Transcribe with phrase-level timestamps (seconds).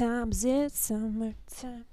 [0.00, 1.84] Sometimes it's summertime.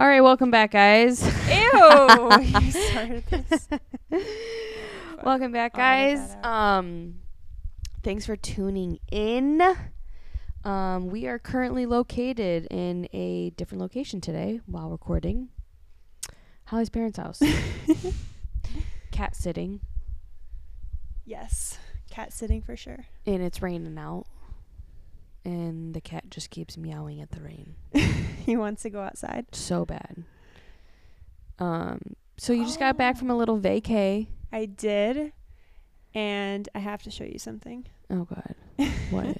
[0.00, 1.22] All right, welcome back, guys.
[1.48, 2.30] Ew!
[2.42, 3.68] you started this.
[5.22, 6.34] welcome back, guys.
[6.42, 7.20] Um,
[8.02, 9.62] thanks for tuning in.
[10.64, 15.50] Um, we are currently located in a different location today while recording.
[16.64, 17.40] Holly's parents' house.
[19.12, 19.78] Cat sitting,
[21.24, 21.78] Yes.
[22.10, 23.06] Cat sitting for sure.
[23.24, 24.26] and it's raining out.
[25.44, 27.74] And the cat just keeps meowing at the rain.
[28.44, 29.46] he wants to go outside.
[29.52, 30.24] So bad.
[31.58, 32.00] Um,
[32.36, 34.26] so you just got back from a little vacay.
[34.52, 35.32] I did.
[36.14, 37.86] And I have to show you something.
[38.10, 38.54] Oh God,
[39.10, 39.38] what?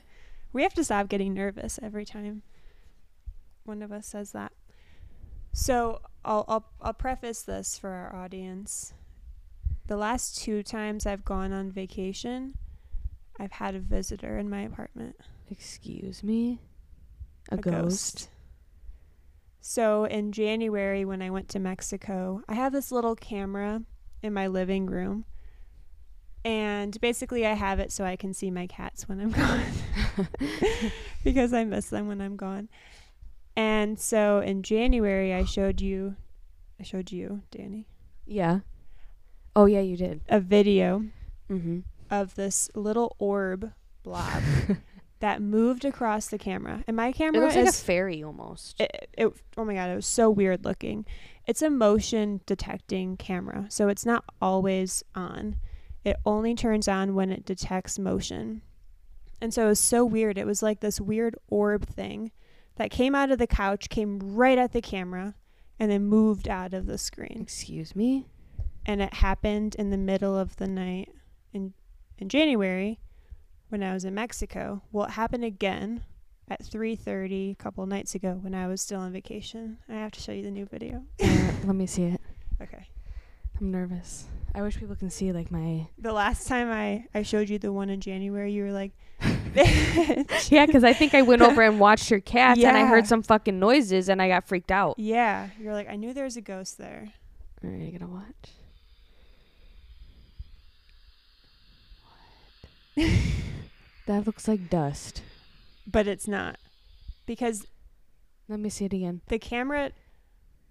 [0.52, 2.42] We have to stop getting nervous every time
[3.64, 4.52] one of us says that.
[5.52, 8.92] So I'll I'll I'll preface this for our audience.
[9.86, 12.56] The last two times I've gone on vacation,
[13.38, 15.16] I've had a visitor in my apartment.
[15.50, 16.60] Excuse me?
[17.50, 18.28] A, ghost?
[19.60, 23.82] So in January when I went to Mexico, I have this little camera
[24.22, 25.24] in my living room.
[26.44, 30.28] And basically I have it so I can see my cats when I'm gone.
[31.24, 32.68] because I miss them when I'm gone.
[33.56, 36.16] And so in January I showed you
[36.78, 37.86] I showed you, Danny,
[38.26, 38.60] Yeah.
[39.54, 40.22] Oh yeah, you did.
[40.30, 41.04] a video
[41.50, 41.80] Mm-hmm.
[42.10, 43.72] of this little orb
[44.04, 44.42] blob
[45.20, 46.82] that moved across the camera.
[46.86, 48.80] And my It camera looks like a fairy almost.
[48.80, 51.04] it, it oh my god it was so weird looking
[51.46, 55.56] it's a motion detecting camera so it's not always on
[56.04, 58.62] it only turns on when it detects motion
[59.40, 62.30] and so it was so weird it was like this weird orb thing
[62.76, 65.34] that came out of the couch came right at the camera
[65.78, 68.26] and then moved out of the screen Excuse me?
[68.86, 71.12] and it happened in the middle of the night
[71.52, 71.72] in
[72.18, 73.00] in January
[73.70, 74.82] when I was in Mexico.
[74.92, 76.02] Well, it happened again
[76.48, 79.78] at 3:30 a couple nights ago when I was still on vacation.
[79.88, 81.04] I have to show you the new video.
[81.22, 82.20] Uh, let me see it.
[82.62, 82.84] Okay.
[83.58, 84.26] I'm nervous.
[84.54, 87.72] I wish people can see like my The last time I I showed you the
[87.72, 88.92] one in January, you were like
[90.50, 93.22] Yeah, because I think I went over and watched your cats and I heard some
[93.22, 94.96] fucking noises and I got freaked out.
[94.98, 97.14] Yeah, you're like I knew there was a ghost there.
[97.62, 98.50] Right, I gotta watch.
[102.94, 103.10] What?
[104.10, 105.22] That looks like dust.
[105.86, 106.58] But it's not.
[107.26, 107.64] Because
[108.48, 109.20] Let me see it again.
[109.28, 109.92] the camera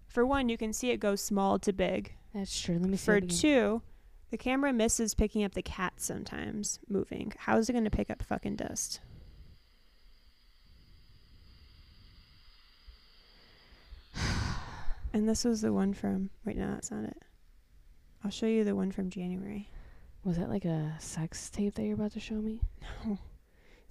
[0.07, 2.13] for one, you can see it go small to big.
[2.33, 2.77] That's true.
[2.79, 3.37] Let me see For it again.
[3.37, 3.81] two,
[4.29, 7.31] the camera misses picking up the cat sometimes moving.
[7.37, 8.99] How is it going to pick up fucking dust?
[15.13, 16.29] And this was the one from.
[16.45, 17.17] Wait, no, that's not it.
[18.23, 19.69] I'll show you the one from January.
[20.23, 22.61] Was that like a sex tape that you're about to show me?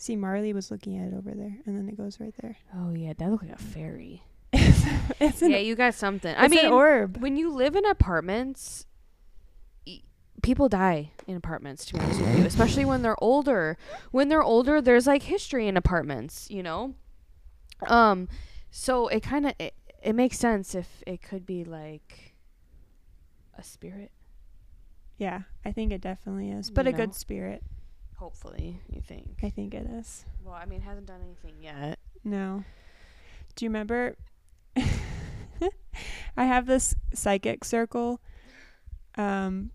[0.01, 2.57] See, Marley was looking at it over there, and then it goes right there.
[2.75, 4.23] Oh yeah, that looked like a fairy.
[4.53, 4.85] it's,
[5.21, 6.33] it's an, yeah, you got something.
[6.39, 7.17] I mean, an orb.
[7.19, 8.87] when you live in apartments,
[9.87, 10.03] y-
[10.41, 11.85] people die in apartments.
[11.87, 13.77] To be honest with you, especially when they're older.
[14.13, 16.49] When they're older, there's like history in apartments.
[16.49, 16.95] You know,
[17.89, 18.29] um,
[18.71, 22.37] so it kind of it, it makes sense if it could be like
[23.59, 24.13] a spirit.
[25.17, 26.71] Yeah, I think it definitely is.
[26.71, 27.65] But You a good spirit.
[28.19, 29.39] Hopefully, you think.
[29.45, 30.25] I think it is.
[30.45, 32.01] Well, I mean, it hasn't done anything yet.
[32.25, 32.65] No.
[33.55, 34.17] Do you remember?
[36.37, 38.21] I have this psychic circle.
[39.17, 39.71] Um,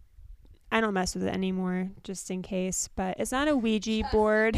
[0.74, 2.90] I don't mess with it anymore, just in case.
[2.94, 4.58] But it's not a Ouija board.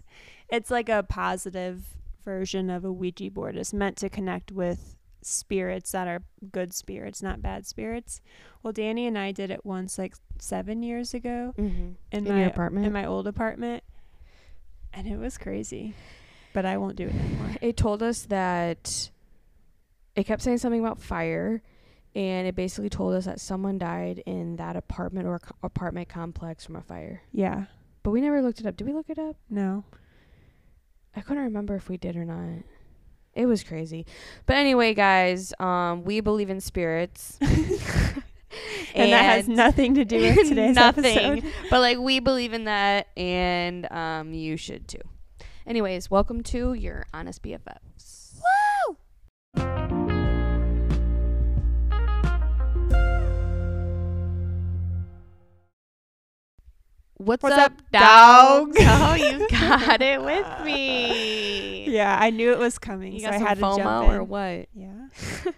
[0.48, 1.84] it's like a positive
[2.24, 3.56] version of a Ouija board.
[3.56, 6.22] It's meant to connect with spirits that are
[6.52, 8.20] good spirits, not bad spirits.
[8.62, 11.88] Well, Danny and I did it once, like seven years ago, Mm-hmm.
[12.12, 12.86] in, In my apartment?
[12.86, 13.82] in my old apartment,
[14.92, 15.94] and it was crazy.
[16.52, 17.56] But I won't do it anymore.
[17.60, 19.10] It told us that
[20.14, 21.60] it kept saying something about fire,
[22.14, 26.64] and it basically told us that someone died in that apartment or co- apartment complex
[26.64, 27.20] from a fire.
[27.32, 27.64] Yeah.
[28.02, 28.76] But we never looked it up.
[28.76, 29.36] Did we look it up?
[29.50, 29.84] No.
[31.14, 32.62] I couldn't remember if we did or not.
[33.36, 34.06] It was crazy.
[34.46, 37.38] But anyway, guys, um, we believe in spirits.
[38.94, 41.04] And, that has nothing to do with today's nothing.
[41.04, 41.52] episode.
[41.68, 45.02] But like we believe in that and um you should too.
[45.66, 48.36] Anyways, welcome to your honest BFFs.
[48.36, 48.65] Woo!
[57.18, 58.76] What's, What's up, up, dogs?
[58.76, 58.86] dogs?
[59.00, 61.88] oh, you got it with me.
[61.88, 64.14] Yeah, I knew it was coming, You so got I had to jump FOMO in.
[64.14, 64.68] or what?
[64.74, 65.08] Yeah.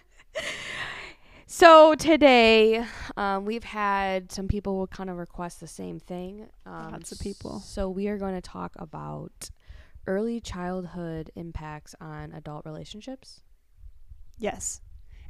[1.51, 2.85] So today,
[3.17, 6.47] um, we've had some people will kind of request the same thing.
[6.65, 7.59] Um, Lots of people.
[7.59, 9.49] So we are going to talk about
[10.07, 13.41] early childhood impacts on adult relationships.
[14.37, 14.79] Yes.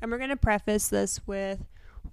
[0.01, 1.63] And we're going to preface this with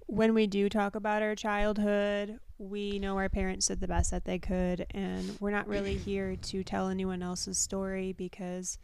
[0.07, 4.25] when we do talk about our childhood, we know our parents did the best that
[4.25, 8.77] they could, and we're not really here to tell anyone else's story because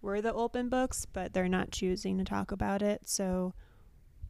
[0.00, 3.02] we're the open books, but they're not choosing to talk about it.
[3.04, 3.54] So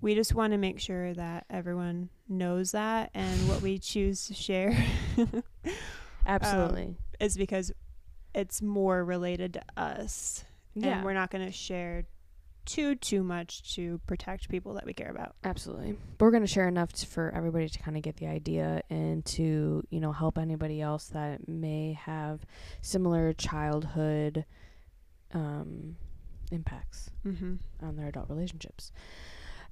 [0.00, 4.34] we just want to make sure that everyone knows that and what we choose to
[4.34, 4.76] share
[6.26, 6.82] Absolutely.
[6.82, 7.72] um, is because
[8.34, 10.44] it's more related to us.
[10.74, 10.96] yeah.
[10.96, 12.04] And we're not going to share
[12.64, 15.34] too too much to protect people that we care about.
[15.44, 15.96] Absolutely.
[16.18, 18.82] But we're going to share enough t- for everybody to kind of get the idea
[18.90, 22.40] and to, you know, help anybody else that may have
[22.80, 24.44] similar childhood
[25.32, 25.96] um,
[26.50, 27.54] impacts Mm-hmm.
[27.86, 28.90] on their adult relationships.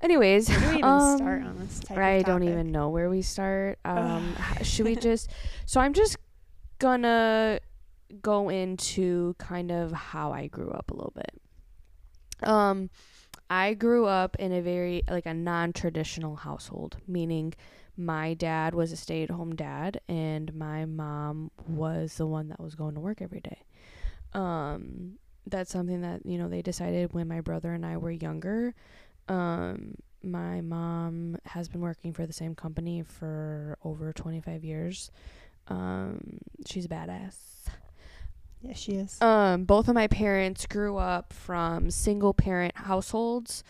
[0.01, 3.11] Anyways, Where do we even um, start on this type I don't even know where
[3.11, 3.79] we start.
[3.85, 5.31] Um, should we just?
[5.67, 6.17] So I'm just
[6.79, 7.59] gonna
[8.23, 11.31] go into kind of how I grew up a little bit.
[12.43, 12.91] Um,
[13.49, 17.55] I grew up in a very like a non-traditional household, meaning
[17.97, 22.95] my dad was a stay-at-home dad and my mom was the one that was going
[22.95, 23.63] to work every day.
[24.33, 28.75] Um, that's something that you know they decided when my brother and I were younger.
[29.29, 35.11] Um, my mom has been working for the same company for over 25 years.
[35.69, 37.37] Um, she's a badass.
[38.63, 39.21] Yes, she is.
[39.23, 43.65] Um, both of my parents grew up from single parent households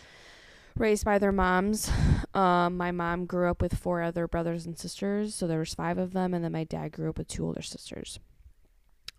[0.76, 1.90] raised by their moms.
[2.32, 5.98] Um, my mom grew up with four other brothers and sisters, so there was five
[5.98, 8.20] of them, and then my dad grew up with two older sisters.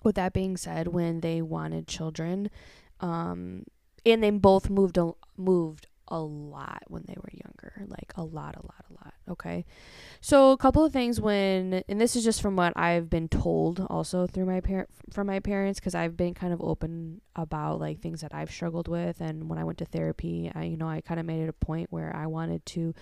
[0.02, 2.50] With that being said, when they wanted children,
[3.02, 3.66] um,
[4.06, 8.56] and they both moved a, moved a lot when they were younger, like a lot,
[8.56, 9.11] a lot, a lot.
[9.30, 9.66] Okay,
[10.20, 13.86] so a couple of things when, and this is just from what I've been told,
[13.90, 18.02] also through my parent from my parents, because I've been kind of open about like
[18.02, 21.02] things that I've struggled with, and when I went to therapy, I you know I
[21.02, 22.94] kind of made it a point where I wanted to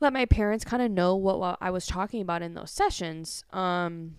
[0.00, 3.44] let my parents kind of know what, what I was talking about in those sessions.
[3.52, 4.16] Um,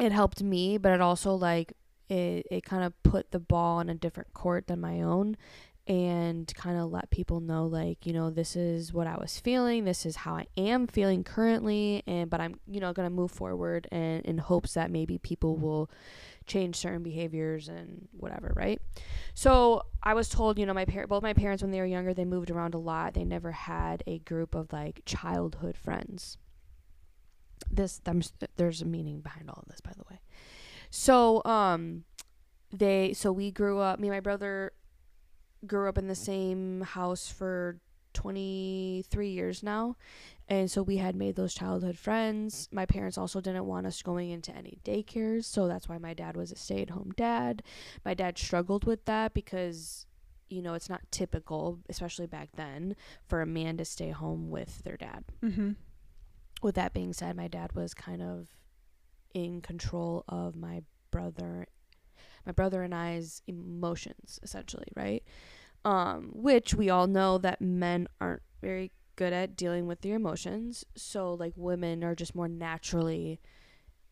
[0.00, 1.74] it helped me, but it also like
[2.08, 5.36] it it kind of put the ball in a different court than my own
[5.86, 9.84] and kind of let people know like you know this is what I was feeling
[9.84, 13.30] this is how I am feeling currently and but I'm you know going to move
[13.30, 15.90] forward and in hopes that maybe people will
[16.46, 18.80] change certain behaviors and whatever right?
[19.34, 22.14] So I was told you know my par- both my parents when they were younger
[22.14, 23.12] they moved around a lot.
[23.12, 26.38] They never had a group of like childhood friends.
[27.70, 30.20] This there's there's a meaning behind all of this by the way.
[30.88, 32.04] So um
[32.72, 34.72] they so we grew up me and my brother
[35.64, 37.78] grew up in the same house for
[38.14, 39.96] 23 years now.
[40.48, 42.68] And so we had made those childhood friends.
[42.70, 46.36] My parents also didn't want us going into any daycares so that's why my dad
[46.36, 47.62] was a stay-at-home dad.
[48.04, 50.06] My dad struggled with that because
[50.50, 52.94] you know it's not typical especially back then
[53.26, 55.24] for a man to stay home with their dad.
[55.42, 55.72] Mm-hmm.
[56.62, 58.48] with that being said, my dad was kind of
[59.32, 61.66] in control of my brother
[62.46, 65.22] my brother and I's emotions essentially, right?
[65.84, 70.84] Um which we all know that men aren't very good at dealing with their emotions.
[70.96, 73.40] So like women are just more naturally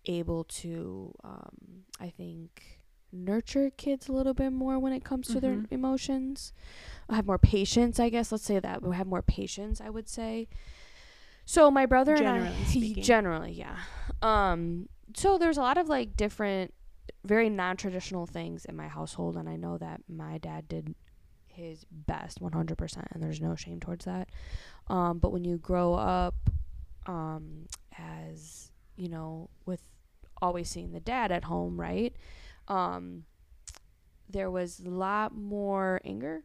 [0.06, 2.80] able to um I think
[3.14, 5.66] nurture kids a little bit more when it comes to their Mhm.
[5.70, 6.52] emotions.
[7.10, 8.32] have more patience, I guess.
[8.32, 8.82] Let's say that.
[8.82, 10.48] We have more patience, I would say.
[11.44, 13.02] So my brother and Generally I speaking.
[13.12, 13.78] generally, yeah.
[14.22, 16.72] Um so there's a lot of like different
[17.24, 20.94] very non-traditional things in my household and I know that my dad did
[21.46, 24.28] his best 100% and there's no shame towards that.
[24.88, 26.34] Um but when you grow up
[27.06, 27.66] um
[27.98, 29.82] as, you know, with
[30.40, 32.14] always seeing the dad at home, right?
[32.68, 33.24] Um
[34.28, 36.42] there was a lot more anger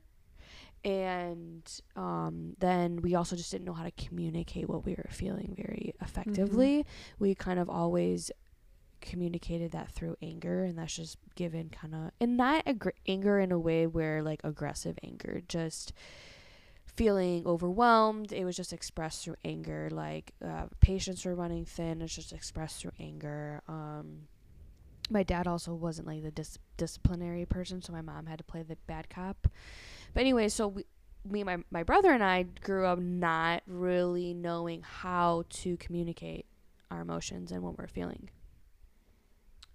[0.84, 5.54] and um, then we also just didn't know how to communicate what we were feeling
[5.58, 6.86] very effectively.
[7.20, 8.32] We kind of always
[9.02, 13.52] communicated that through anger, and that's just given kind of, and not aggr- anger in
[13.52, 15.94] a way where like aggressive anger, just
[16.86, 18.34] feeling overwhelmed.
[18.34, 22.02] It was just expressed through anger, like uh, patience were running thin.
[22.02, 23.62] It's just expressed through anger.
[23.68, 24.28] Um,
[25.10, 28.64] my dad also wasn't like the dis- disciplinary person, so my mom had to play
[28.64, 29.48] the bad cop.
[30.14, 30.86] But anyway, so we,
[31.24, 36.46] me, my my brother and I grew up not really knowing how to communicate
[36.90, 38.30] our emotions and what we're feeling.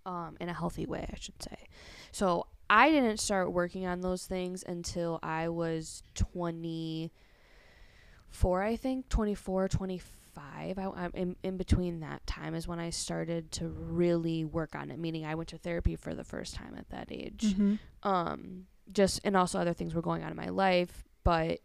[0.05, 1.69] Um, in a healthy way, I should say.
[2.11, 9.69] So I didn't start working on those things until I was 24, I think, 24,
[9.69, 10.79] 25.
[10.79, 14.91] I, I'm in, in between that time is when I started to really work on
[14.91, 14.99] it.
[14.99, 17.55] Meaning, I went to therapy for the first time at that age.
[17.55, 17.75] Mm-hmm.
[18.09, 21.61] Um, just and also other things were going on in my life, but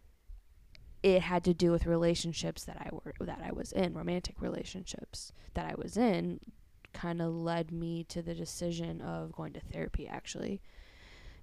[1.04, 5.32] it had to do with relationships that I were that I was in, romantic relationships
[5.54, 6.42] that I was in,
[6.98, 10.62] kind of led me to the decision of going to therapy actually.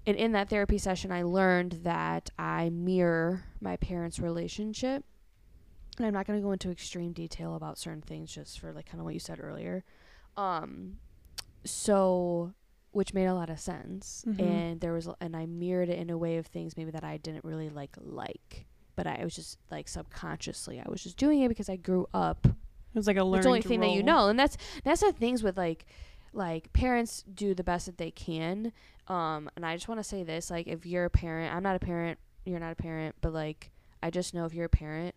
[0.06, 5.04] And in that therapy session, I learned that I mirror my parents' relationship.
[5.96, 8.86] And I'm not going to go into extreme detail about certain things just for like
[8.86, 9.84] kind of what you said earlier.
[10.36, 10.98] Um
[11.64, 12.52] so
[12.90, 14.24] which made a lot of sense.
[14.26, 14.40] Mhm.
[14.40, 17.16] And there was and I mirrored it in a way of things maybe that I
[17.16, 18.66] didn't really like like.
[18.96, 22.46] But I was just like subconsciously I was just doing it because I grew up
[22.94, 25.00] It was like a learned it's the only thing that you know and that's that's
[25.00, 25.86] the things with like
[26.32, 28.72] like parents do the best that they can
[29.08, 31.76] um and i just want to say this like if you're a parent i'm not
[31.76, 33.70] a parent you're not a parent but like
[34.02, 35.14] i just know if you're a parent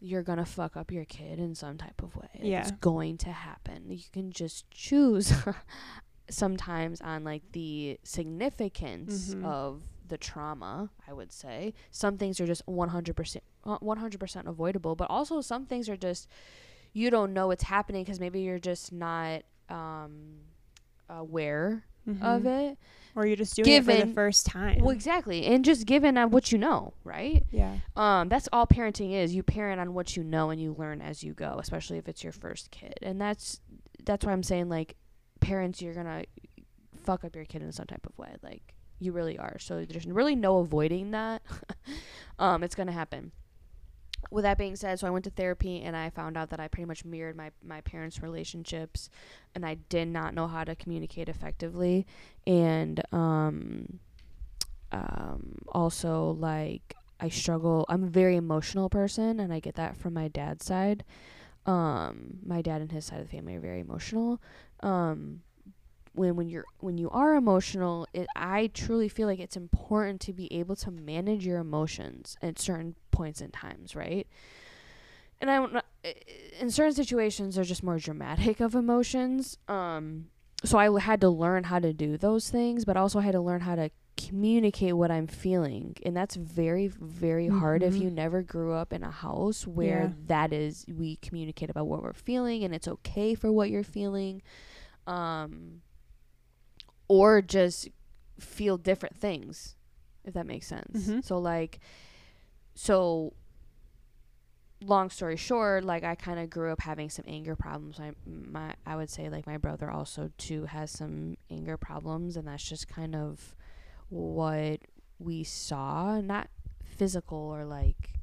[0.00, 2.60] you're gonna fuck up your kid in some type of way Yeah.
[2.62, 5.32] it's going to happen you can just choose
[6.30, 9.44] sometimes on like the significance Mhm.
[9.44, 15.08] of the trauma i would say some things are just 100% uh, 100% avoidable but
[15.10, 16.28] also some things are just
[16.92, 20.36] you don't know what's happening because maybe you're just not um,
[21.08, 21.84] aware
[22.20, 22.70] of Mhm.
[22.72, 22.78] it.
[23.14, 24.80] or you're just doing it for the first time.
[24.80, 27.44] Well, exactly, and just given on what you know, right?
[27.50, 27.76] yeah.
[27.94, 29.34] Um, that's all parenting is.
[29.34, 31.56] You parent on what you know, and you learn as you go.
[31.58, 33.60] Especially if it's your first kid, and that's
[34.04, 34.96] that's why I'm saying like
[35.40, 36.24] parents, you're gonna
[37.04, 38.34] fuck up your kid in some type of way.
[38.42, 39.58] Like you really are.
[39.58, 41.42] So there's really no avoiding that.
[42.38, 43.32] um, it's gonna happen.
[44.30, 46.68] With that being said, so I went to therapy and I found out that I
[46.68, 49.10] pretty much mirrored my my parents' relationships,
[49.54, 52.06] and I did not know how to communicate effectively,
[52.46, 53.98] and um,
[54.90, 57.84] um, also like I struggle.
[57.88, 61.04] I'm a very emotional person, and I get that from my dad's side.
[61.66, 64.40] Um, my dad and his side of the family are very emotional.
[64.80, 65.42] Um,
[66.14, 70.32] when when you're when you are emotional, it I truly feel like it's important to
[70.32, 74.26] be able to manage your emotions at certain points in times, right?
[75.40, 75.76] And I don't
[76.60, 79.58] in certain situations they're just more dramatic of emotions.
[79.68, 80.28] Um,
[80.64, 83.40] so I had to learn how to do those things, but also I had to
[83.40, 85.96] learn how to communicate what I'm feeling.
[86.04, 88.00] And that's very, very hard if Mhm.
[88.02, 90.12] you never grew up in a house where Yeah.
[90.26, 94.42] that is, we communicate about what we're feeling and it's okay for what you're feeling.
[95.08, 95.82] Um,
[97.12, 97.90] or just
[98.40, 99.76] feel different things,
[100.24, 101.08] if that makes sense.
[101.08, 101.22] Mhm.
[101.22, 101.78] So, like,
[102.74, 103.34] so
[104.80, 107.98] long story short, like I kind of grew up having some anger problems.
[107.98, 112.48] My my I would say like my brother also too has some anger problems, and
[112.48, 113.54] that's just kind of
[114.08, 114.80] what
[115.18, 116.20] we saw.
[116.22, 116.48] Not
[116.82, 118.14] physical or like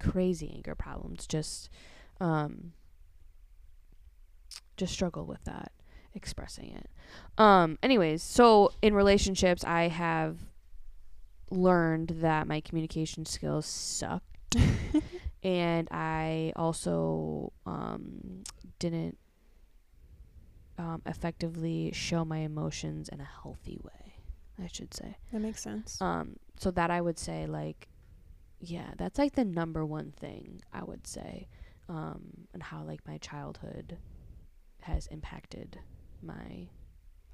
[0.00, 1.68] crazy anger problems, just
[2.18, 2.72] um
[4.78, 5.72] just struggle with that
[6.14, 6.88] expressing it.
[7.36, 10.38] Um anyways, so in relationships I have
[11.50, 14.22] learned that my communication skills suck
[15.42, 18.42] and I also um,
[18.78, 19.18] didn't
[20.78, 24.14] um, effectively show my emotions in a healthy way.
[24.60, 25.16] I should say.
[25.32, 26.00] That makes sense.
[26.00, 27.88] Um, so that I would say like,
[28.60, 31.46] yeah, that's like the number one thing I would say,
[31.88, 33.98] um, and how like my childhood
[34.80, 35.78] has impacted
[36.22, 36.68] my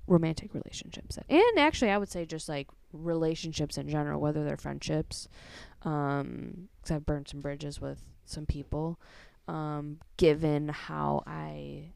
[0.06, 5.28] romantic relationships and actually I would say just like relationships in general, whether they're friendships,
[5.82, 9.00] um, because I've burned some bridges with some people,
[9.48, 11.92] um, given how I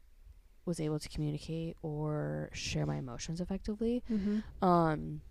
[0.65, 4.03] was able to communicate or share my emotions effectively.
[4.11, 4.63] mm-hmm.
[4.63, 5.21] Um,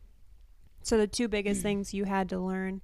[0.82, 2.80] So the two biggest things you had to learn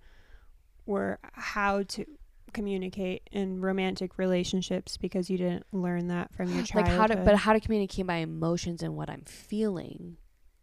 [0.87, 2.05] were how to
[2.55, 6.97] communicate in romantic relationships because you didn't learn that from your like childhood.
[6.99, 10.17] how to, but how to communicate my emotions and what I'm feeling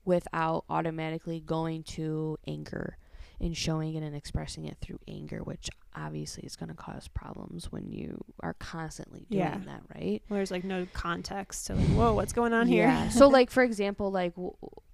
[0.05, 2.98] without automatically going to anger
[3.39, 7.71] and showing it and expressing it through anger, which obviously is going to cause problems
[7.71, 9.57] when you are constantly doing Yeah.
[9.65, 10.21] that, right?
[10.29, 12.83] Well, there's like no context to like, whoa, what's going on here?
[12.83, 13.10] Yeah.
[13.10, 14.33] so like for example, like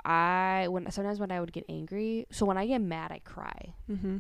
[0.04, 3.74] I when sometimes when I would get angry, so when I get mad, I cry,
[3.92, 4.18] mm-hmm.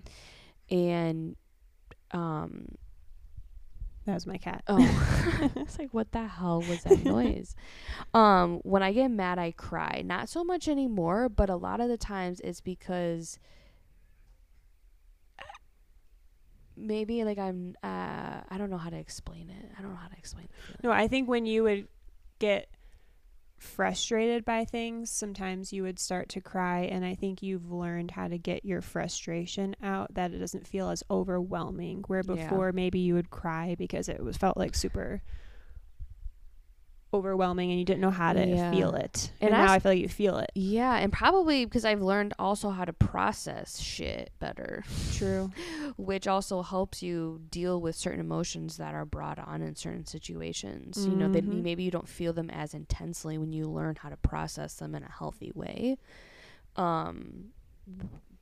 [0.70, 1.36] and
[2.12, 2.76] um
[4.06, 4.64] That was my cat.
[4.68, 4.78] oh,
[5.58, 7.56] it's like what the hell was that noise?
[8.14, 10.02] Um, when I get mad, I cry.
[10.06, 13.38] Not so much anymore, but a lot of the times it's because
[16.76, 19.72] maybe like I'm uh I don't know how to explain it.
[19.78, 20.84] I don't know how to explain it.
[20.84, 21.88] No, I think when you would
[22.40, 22.70] get
[23.58, 26.82] frustrated by things, sometimes you would start to cry.
[26.82, 30.90] And I think you've learned how to get your frustration out that it doesn't feel
[30.90, 32.04] as overwhelming.
[32.08, 32.36] Where Yeah.
[32.36, 35.22] before maybe you would cry because it was felt like super
[37.14, 38.70] overwhelming and you didn't know how to Yeah.
[38.72, 39.32] feel it.
[39.40, 40.52] And And, I now s- I feel like you feel it.
[40.56, 44.84] Yeah, and probably because I've learned also how to process shit better,
[45.14, 45.50] True.
[45.98, 51.08] which also helps you deal with certain emotions that are brought on in certain situations.
[51.08, 51.62] You know, that Mhm.
[51.64, 55.04] maybe you don't feel them as intensely when you learn how to process them in
[55.04, 55.98] a healthy way.
[56.76, 57.52] Um,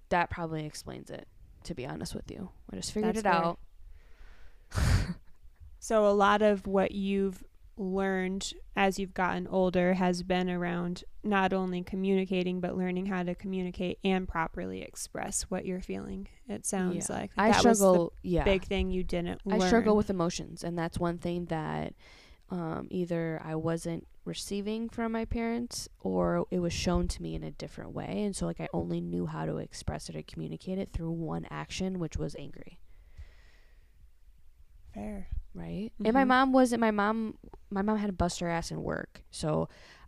[0.09, 1.27] that probably explains it.
[1.65, 3.33] To be honest with you, I just figured That's it fair.
[3.33, 3.59] out.
[5.79, 7.43] So a lot of what you've
[7.77, 13.35] learned as you've gotten older has been around not only communicating but learning how to
[13.35, 16.27] communicate and properly express what you're feeling.
[16.47, 17.15] It sounds Yeah.
[17.17, 18.13] like I that was struggle.
[18.23, 19.67] yeah, big thing you didn't I learn.
[19.67, 21.93] struggle with emotions, and that's one thing that
[22.49, 27.43] um, either I wasn't receiving from my parents or it was shown to me in
[27.43, 28.23] a different way.
[28.23, 31.45] And so, like, I only knew how to express it or communicate it through one
[31.49, 32.79] action, which was angry,
[34.93, 35.27] fair.
[35.55, 35.91] Right?
[36.03, 36.27] And my Mhm.
[36.27, 37.37] mom wasn't, my mom,
[37.71, 39.23] my mom had to bust her ass in work.
[39.31, 39.67] So,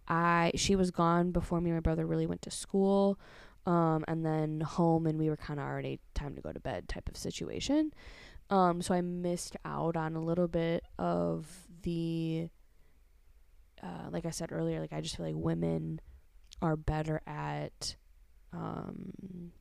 [0.09, 3.19] I, she was gone before me and my brother really went to school.
[3.65, 6.87] Um, and then home, and we were kind of already time to go to bed
[6.87, 7.91] type of situation.
[8.49, 12.47] Um, so I missed out on a little bit of the,
[13.83, 15.99] uh, like I said earlier, like I just feel like women
[16.61, 17.97] are better at,
[18.53, 19.51] um,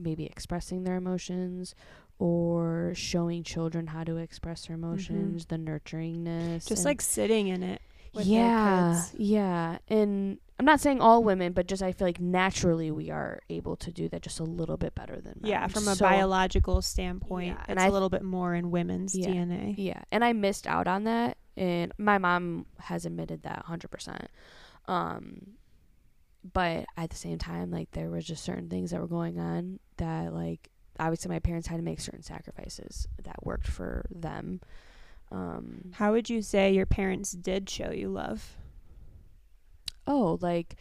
[0.00, 1.74] maybe expressing their emotions
[2.18, 7.82] or showing children how to express their emotions, the nurturingness, Just like sitting in it.
[8.14, 9.14] with yeah, kids.
[9.20, 13.40] yeah, and I'm not saying all women, but just I feel like naturally we are
[13.50, 15.50] able to do that just a little bit better than men.
[15.50, 18.70] Yeah, from a So- biological standpoint, Yeah, it's and a I- little bit more in
[18.70, 19.26] women's Yeah.
[19.30, 19.74] DNA.
[19.76, 24.28] Yeah, and I missed out on that, and my mom has admitted that 100%.
[24.86, 25.54] Um,
[26.52, 29.80] but at the same time, like there was just certain things that were going on
[29.96, 34.60] that, like, obviously my parents had to make certain sacrifices that worked for them.
[35.30, 38.56] Um, How would you say your parents did show you love?
[40.06, 40.76] oh, like,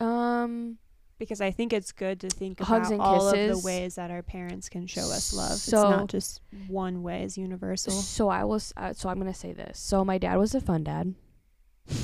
[0.00, 0.78] um,
[1.18, 4.22] Because I think it's good to think Hugs about all of the ways that our
[4.22, 5.58] parents can show us love.
[5.58, 7.92] So- it's not just one way is universal.
[7.92, 8.72] So I was.
[8.76, 9.78] Uh, so I'm gonna say this.
[9.78, 11.14] So my dad was a fun dad.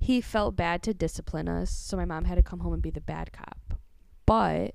[0.00, 2.90] he felt bad to discipline us, so my mom had to come home and be
[2.90, 3.74] the bad cop.
[4.26, 4.74] But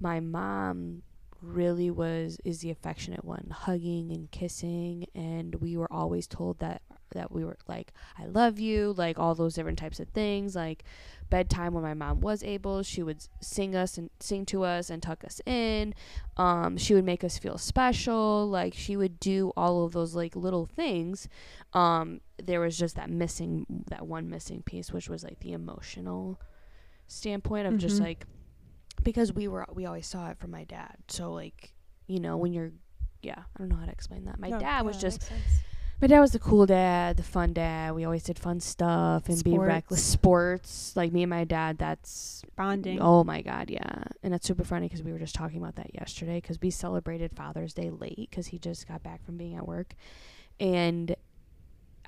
[0.00, 1.02] my mom
[1.42, 6.82] really was is the affectionate one, hugging and kissing, and we were always told that
[7.12, 10.84] that we were like I love you, like all those different types of things, like
[11.28, 15.00] bedtime when my mom was able she would sing us and sing to us and
[15.00, 15.94] tuck us in
[16.36, 20.34] um she would make us feel special like she would do all of those like
[20.34, 21.28] little things
[21.72, 26.40] um there was just that missing that one missing piece which was like the emotional
[27.06, 28.06] standpoint of just Mhm.
[28.06, 28.26] like
[29.02, 31.72] because we were we always saw it from my dad so like
[32.06, 32.70] you know when you're
[33.22, 35.30] yeah i don't know how to explain that my No, dad was yeah, just
[36.00, 37.94] my dad was the cool dad, the fun dad.
[37.94, 40.94] We always did fun stuff and be reckless sports.
[40.96, 42.98] Like me and my dad, that's bonding.
[43.02, 44.04] oh my god, yeah.
[44.22, 47.32] And that's super funny because we were just talking about that yesterday because we celebrated
[47.36, 49.92] Father's Day late because he just got back from being at work,
[50.58, 51.14] and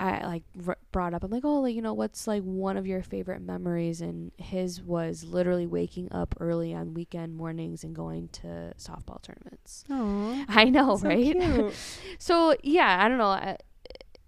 [0.03, 1.23] I like r- brought up.
[1.23, 4.01] I'm like, oh, like you know, what's like one of your favorite memories?
[4.01, 9.85] And his was literally waking up early on weekend mornings and going to softball tournaments.
[9.91, 11.73] Aw, I know, so right?
[12.19, 13.29] So yeah, I don't know.
[13.29, 13.57] I,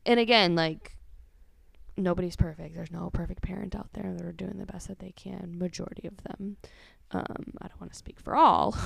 [0.06, 0.96] and again, like
[1.96, 2.76] nobody's perfect.
[2.76, 4.14] There's no perfect parent out there.
[4.16, 5.56] They're doing the best that they can.
[5.58, 6.56] Majority of them.
[7.10, 8.76] Um, I don't want to speak for all,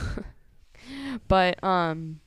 [1.29, 2.21] but um,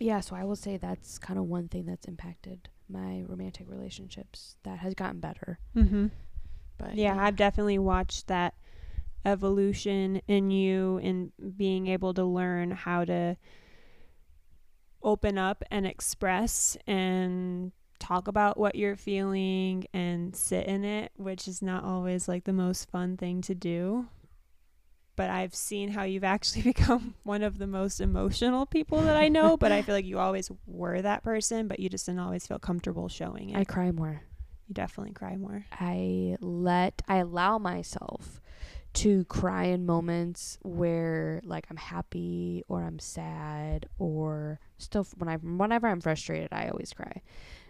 [0.00, 0.18] yeah.
[0.18, 4.56] So I will say that's kind of one thing that's impacted my romantic relationships.
[4.62, 5.58] That has gotten better.
[5.74, 6.06] mm-hmm.
[6.78, 8.54] But Yeah, I've definitely watched that
[9.24, 13.36] evolution in you and being able to learn how to
[15.02, 21.48] open up and express and talk about what you're feeling and sit in it, which
[21.48, 24.06] is not always like the most fun thing to do.
[25.16, 29.28] But I've seen how you've actually become one of the most emotional people that I
[29.28, 29.56] know.
[29.56, 32.58] but I feel like you always were that person, but you just didn't always feel
[32.58, 33.56] comfortable showing it.
[33.56, 34.20] I cry more.
[34.68, 35.64] you definitely cry more.
[35.72, 38.40] I let I allow myself
[38.94, 45.36] to cry in moments where like I'm happy or I'm sad or still when I
[45.36, 47.20] whenever I'm frustrated I always cry.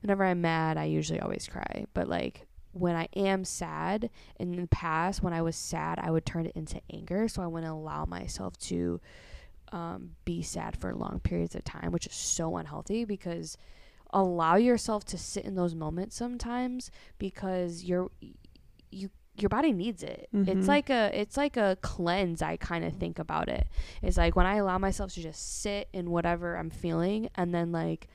[0.02, 1.87] Whenever I'm mad I usually always cry.
[1.94, 2.46] But like
[2.79, 6.53] when I am sad in the past when I was sad I would turn it
[6.55, 9.01] into anger so I wouldn't allow myself to
[9.73, 13.57] um, be sad for long periods of time which is so unhealthy because
[14.12, 18.11] allow yourself to sit in those moments sometimes because you're
[18.91, 20.29] you your body needs it.
[20.35, 20.49] Mhm.
[20.49, 23.67] It's like a it's like a cleanse I kind of think about it.
[24.03, 27.71] It's like when I allow myself to just sit in whatever I'm feeling and then
[27.71, 28.09] like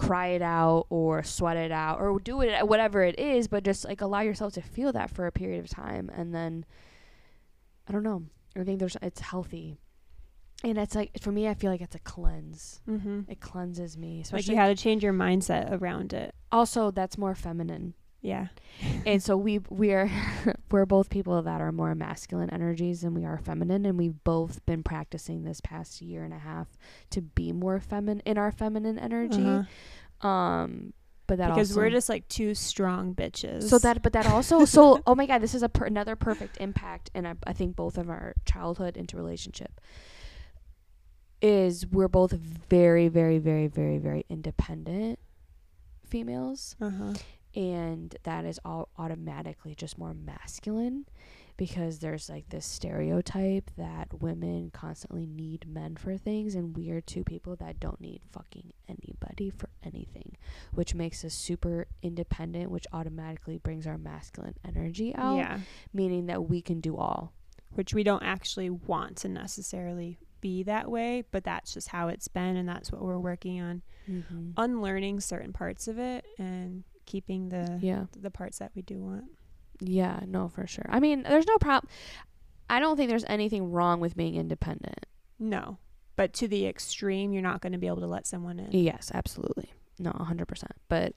[0.00, 3.84] cry it out or sweat it out or do it whatever it is but just
[3.84, 6.64] like allow yourself to feel that for a period of time and then
[7.86, 8.22] I don't know.
[8.56, 9.78] I think there's it's healthy.
[10.62, 12.80] And it's like for me I feel like it's a cleanse.
[12.88, 13.22] Mm-hmm.
[13.28, 14.24] It cleanses me.
[14.32, 16.34] Like you had to change your mindset around it.
[16.52, 17.94] also that's more feminine.
[18.22, 18.48] Yeah.
[19.06, 20.10] and so we we're
[20.70, 24.64] we're both people that are more masculine energies than we are feminine and we've both
[24.66, 26.68] been practicing this past year and a half
[27.10, 30.28] to be more feminine in our feminine energy Uh-huh.
[30.28, 30.92] um
[31.26, 33.62] but that Because also we're just like two strong bitches.
[33.70, 36.56] so that but that also so oh my god this is a per, another perfect
[36.60, 39.80] impact and I, I think both of our childhood into relationship
[41.40, 45.18] is we're both very very very very very independent
[46.06, 47.14] females Uh-huh.
[47.54, 51.04] And that is all automatically just more masculine
[51.56, 57.00] because there's like this stereotype that women constantly need men for things and we are
[57.00, 60.36] two people that don't need fucking anybody for anything
[60.72, 65.58] which makes us super independent which automatically brings our masculine energy out Yeah.
[65.92, 67.32] meaning that we can do all
[67.74, 72.26] Which we don't actually want to necessarily be that way, but that's just how it's
[72.28, 73.82] been and that's what we're working on.
[74.08, 74.50] mm-hmm.
[74.56, 79.24] Unlearning certain parts of it and keeping the yeah the parts that we do want.
[79.80, 81.90] yeah no for sure i mean there's no problem
[82.68, 85.06] i don't think there's anything wrong with being independent
[85.38, 85.78] No.
[86.16, 88.68] But to the extreme, you're not going to be able to let someone in.
[88.72, 89.72] Yes, absolutely.
[89.98, 90.64] No, 100%.
[90.88, 91.14] But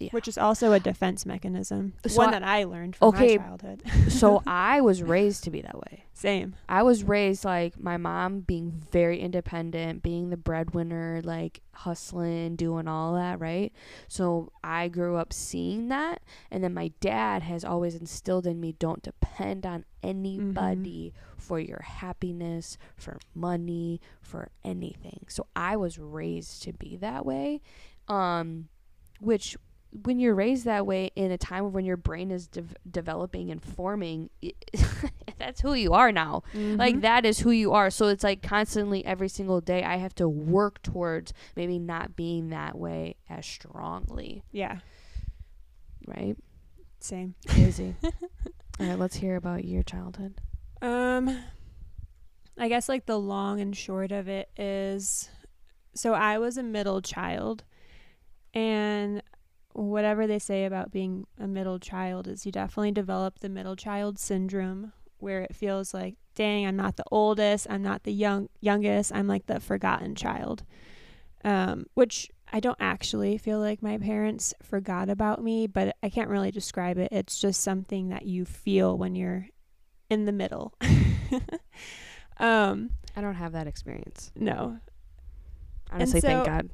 [0.00, 0.08] yeah.
[0.12, 1.92] Which is also a defense mechanism.
[2.06, 3.36] So one I- that I learned from Okay.
[3.38, 3.82] my childhood.
[4.08, 6.04] so I was raised to be that way.
[6.14, 6.54] Same.
[6.68, 12.88] I was raised like my mom being very independent, being the breadwinner, like hustling, doing
[12.88, 13.72] all that, right?
[14.08, 16.22] So I grew up seeing that.
[16.50, 21.80] And then my dad has always instilled in me don't depend on anybody for your
[21.82, 25.24] happiness, for money, for anything.
[25.28, 27.60] So I was raised to be that way.
[28.08, 28.68] Um,
[29.20, 29.56] which
[30.04, 33.62] when you're raised that way in a time when your brain is dev- developing and
[33.62, 34.52] forming, i
[35.38, 36.42] that's who you are now.
[36.54, 37.00] Like Mhm.
[37.02, 37.90] that is who you are.
[37.90, 42.50] So it's like constantly every single day I have to work towards maybe not being
[42.50, 44.78] that way as strongly, Yeah.
[46.06, 46.36] right?
[47.00, 47.34] Same.
[47.48, 47.96] Crazy.
[48.04, 50.34] All right, let's hear about your childhood.
[50.82, 51.36] Um,
[52.58, 55.30] I guess like the long and short of it is,
[55.94, 57.64] so I was a middle child,
[58.54, 59.22] and
[59.72, 64.18] whatever they say about being a middle child is you definitely develop the middle child
[64.18, 69.12] syndrome where it feels like, dang, I'm not the oldest, I'm not the young youngest,
[69.14, 70.64] I'm like the forgotten child.
[71.42, 76.28] Um, which I don't actually feel like my parents forgot about me, but I can't
[76.28, 77.08] really describe it.
[77.12, 79.46] It's just something that you feel when you're
[80.10, 80.74] in the middle.
[82.38, 84.32] um, I don't have that experience.
[84.34, 84.78] no.
[85.92, 86.70] Honestly, so- thank God.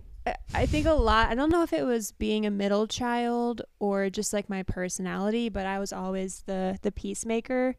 [0.55, 4.11] I- think a lot, I don't know if it was being a middle child or
[4.11, 7.77] just like my personality, but I was always the the peacemaker.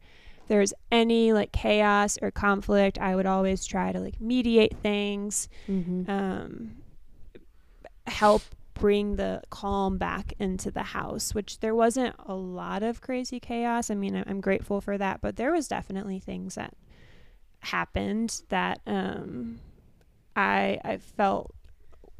[0.48, 6.10] There's any like chaos or conflict, I would always try to like mediate things, Mm-hmm.
[6.10, 6.76] um,
[8.06, 8.42] help
[8.74, 13.90] bring the calm back into the house, which there wasn't a lot of crazy chaos.
[13.90, 16.74] I mean, I- I'm grateful for that, but there was definitely things that
[17.60, 19.58] happened that um,
[20.36, 21.52] I I felt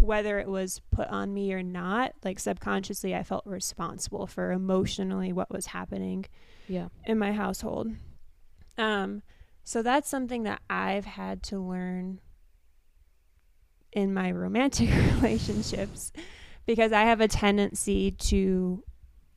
[0.01, 5.33] whether it was put on me or not, like subconsciously, I felt responsible for emotionally
[5.33, 6.27] what was happening
[6.69, 6.89] yeah.
[7.05, 7.89] in my household.
[8.77, 9.23] Um,
[9.65, 12.21] so that's something that I've had to learn
[13.93, 16.13] in my romantic relationships
[16.67, 18.85] because I have a tendency to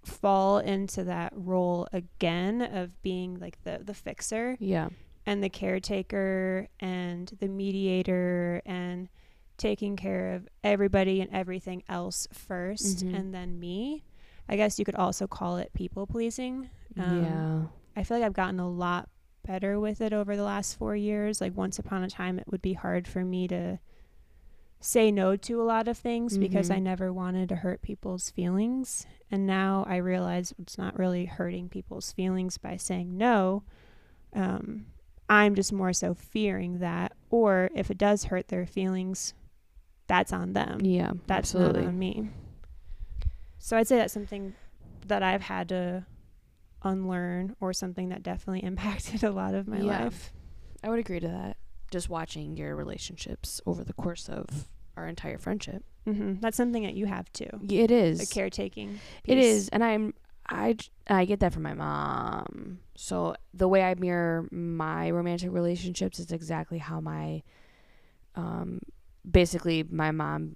[0.04, 4.90] fall into that role again of being like the the fixer Yeah.
[5.26, 9.10] and the caretaker and the mediator and
[9.58, 13.14] taking care of everybody and everything else 1st Mhm.
[13.16, 14.04] and then me.
[14.50, 16.70] I guess you could also call it people pleasing.
[16.98, 17.66] Um, yeah.
[17.96, 19.10] I feel like I've gotten a lot
[19.46, 21.40] better with it over the last four years.
[21.42, 23.80] Like once upon a time, it would be hard for me to
[24.80, 26.76] say no to a lot of things because Mhm.
[26.76, 29.06] I never wanted to hurt people's feelings.
[29.30, 33.64] And now I realize it's not really hurting people's feelings by saying no.
[34.34, 34.88] Um,
[35.30, 39.34] I'm just more so fearing that, or if it does hurt their feelings,
[40.12, 41.12] that's on them Yeah.
[41.26, 41.82] that's absolutely.
[41.84, 42.30] not on me.
[43.60, 44.54] So I'd say that's something
[45.08, 46.06] that I've had to
[46.84, 50.04] unlearn or something that definitely impacted a lot of my Yeah.
[50.04, 50.34] life.
[50.84, 51.58] I would agree to that.
[51.92, 55.84] Just watching your relationships over the course of our entire friendship.
[56.06, 57.50] hmm That's something that you have too.
[57.70, 58.20] It is.
[58.20, 59.00] The caretaking.
[59.24, 59.46] It piece.
[59.46, 60.14] is, and I'm
[60.50, 60.76] I
[61.08, 62.80] I get that from my mom.
[62.96, 67.44] So the way I mirror my romantic relationships is exactly how my
[68.36, 68.80] um
[69.30, 70.56] basically my mom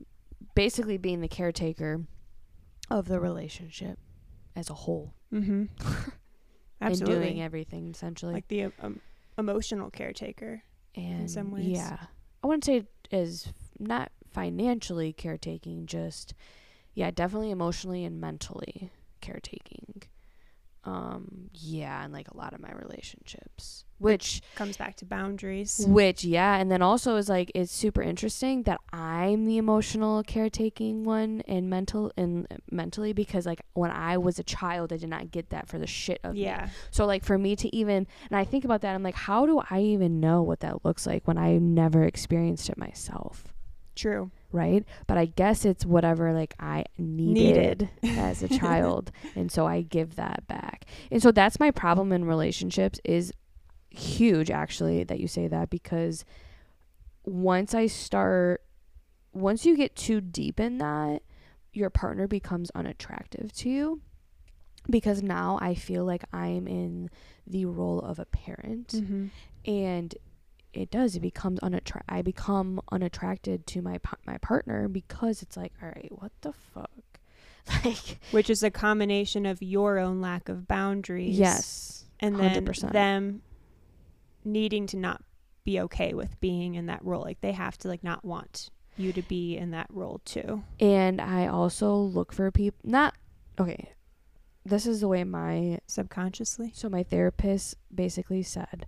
[0.55, 2.05] basically being the caretaker
[2.89, 3.99] of the relationship
[4.55, 5.65] as a whole Mm-hmm.
[6.81, 8.33] and doing everything essentially.
[8.33, 8.99] like the um,
[9.37, 10.63] emotional caretaker.
[10.95, 11.65] and some ways.
[11.65, 11.97] yeah.
[12.43, 16.33] I wouldn't say as not financially caretaking, just
[16.93, 20.03] yeah, definitely emotionally and mentally caretaking.
[20.83, 25.83] Um, yeah, and like a lot of my relationships, which Comes back to boundaries.
[25.87, 31.03] which yeah, and then also is like it's super interesting that I'm the emotional caretaking
[31.05, 35.31] one and mental and mentally because like when I was a child, I did not
[35.31, 36.43] get that for the shit of me.
[36.43, 36.69] Yeah.
[36.91, 39.61] So like for me to even and I think about that, I'm like, how do
[39.69, 43.45] I even know what that looks like when I never experienced it myself?
[43.95, 44.29] True.
[44.51, 44.83] Right?
[45.07, 49.11] But I guess it's whatever like I needed, as a child.
[49.35, 50.85] and so I give that back.
[51.11, 53.31] And so that's my problem in relationships is
[53.97, 56.25] huge actually that you say that because
[57.25, 58.61] once I start
[59.33, 61.21] once you get too deep in that,
[61.73, 64.01] your partner becomes unattractive to you
[64.89, 67.09] because now I feel like I'm in
[67.45, 69.25] the role of a parent Mm-hmm.
[69.65, 70.15] and
[70.73, 75.73] it does it becomes unattra- I become unattracted to my my partner because it's like
[75.81, 76.91] all right what the fuck
[77.85, 81.37] like Which is a combination of your own lack of boundaries.
[81.37, 82.91] yes And then 100%.
[82.93, 83.41] them
[84.45, 85.21] needing to not
[85.63, 87.21] be okay with being in that role.
[87.23, 90.63] Like they have to like not want you to be in that role too.
[90.79, 93.13] and I also look for people not
[93.59, 93.89] okay
[94.63, 96.71] this is the way my Subconsciously.
[96.73, 98.85] so my therapist basically said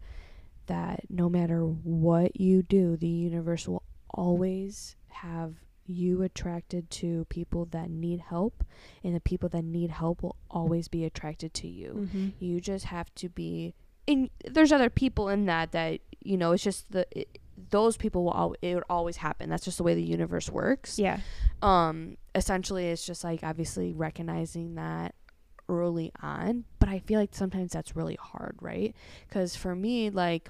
[0.67, 7.65] that no matter what you do the universe will always have you attracted to people
[7.65, 8.63] that need help
[9.03, 12.27] and the people that need help will always be attracted to you Mm-hmm.
[12.39, 13.73] you just have to be
[14.07, 17.39] and there's other people in that that you know it's just the it,
[17.69, 19.49] those people will al- it would always happen.
[19.49, 20.97] That's just the way the universe works.
[20.99, 21.19] Yeah.
[21.61, 25.15] um essentially it's just like obviously recognizing that
[25.69, 28.95] early on but i feel like sometimes that's really hard right?
[29.27, 30.49] Because for me like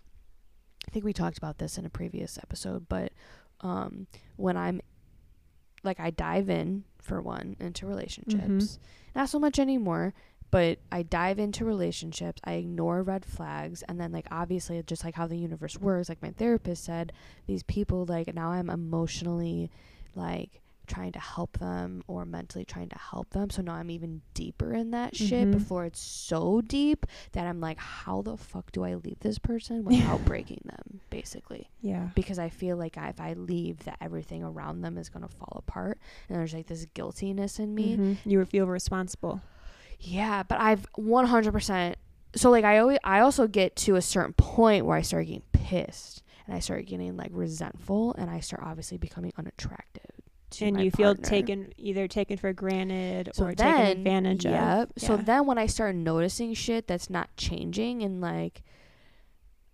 [0.87, 3.13] i think we talked about this in a previous episode but
[3.61, 4.79] um when i'm
[5.83, 8.79] like i dive in for one into relationships.
[9.15, 10.13] Not so much anymore
[10.51, 15.15] but i dive into relationships i ignore red flags and then like obviously just like
[15.15, 17.11] how the universe works like my therapist said
[17.47, 19.69] these people like now i'm emotionally
[20.15, 24.21] like trying to help them or mentally trying to help them so now i'm even
[24.33, 25.51] deeper in that shit Mhm.
[25.51, 29.83] before it's so deep that i'm like how the fuck do i leave this person
[29.83, 32.07] without breaking them basically Yeah.
[32.15, 35.55] because I feel like I, if I leave, that everything around them is gonna fall
[35.57, 35.97] apart,
[36.29, 37.97] and there's like this guiltiness in me.
[37.97, 38.17] Mhm.
[38.25, 39.41] You would feel responsible.
[39.99, 41.95] Yeah, but I've 100%.
[42.35, 45.43] So like I always, I also get to a certain point where I start getting
[45.53, 50.11] pissed, and I start getting like resentful, and I start obviously becoming unattractive.
[50.51, 51.29] To and you feel partner.
[51.29, 54.51] taken either taken for granted So or then, taken advantage of.
[54.51, 54.91] Yep.
[54.97, 58.63] So then when I start noticing shit that's not changing and like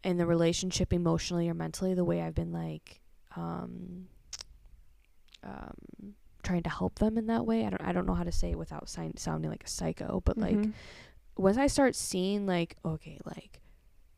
[0.04, 3.02] in the relationship emotionally or mentally, the way I've been like
[3.36, 4.08] um
[5.44, 7.66] um trying to help them in that way.
[7.66, 10.22] I don't I don't know how to say it without sign, sounding like a psycho,
[10.26, 10.74] but like Mhm.
[11.38, 13.60] once I start seeing like okay, like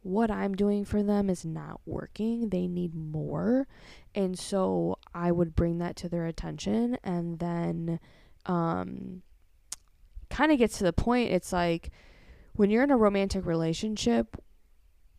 [0.01, 2.49] what I'm doing for them is not working.
[2.49, 3.67] They need more.
[4.13, 7.99] And so I would bring that to their attention and then
[8.45, 9.21] um
[10.29, 11.91] kind of gets to the point it's like
[12.55, 14.37] when you're in a romantic relationship,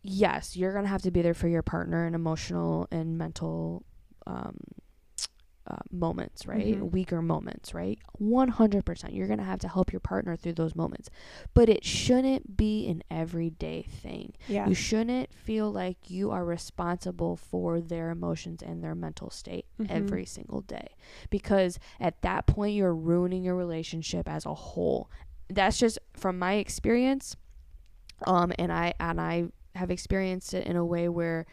[0.01, 3.83] yes, you're going to have to be there for your partner in emotional and mental
[4.25, 4.57] um
[5.69, 6.77] uh, moments, right?
[6.79, 6.91] Mhm.
[6.91, 7.99] Weaker moments, right?
[8.21, 9.13] 100%.
[9.13, 11.09] You're going to have to help your partner through those moments.
[11.53, 14.33] But it shouldn't be an everyday thing.
[14.47, 14.67] Yeah.
[14.67, 19.87] You shouldn't feel like you are responsible for their emotions and their mental state Mhm.
[19.89, 20.95] every single day.
[21.29, 25.09] Because at that point, you're ruining your relationship as a whole.
[25.49, 27.35] That's just from my experience.
[28.25, 31.45] Um, and I and I have experienced it in a way where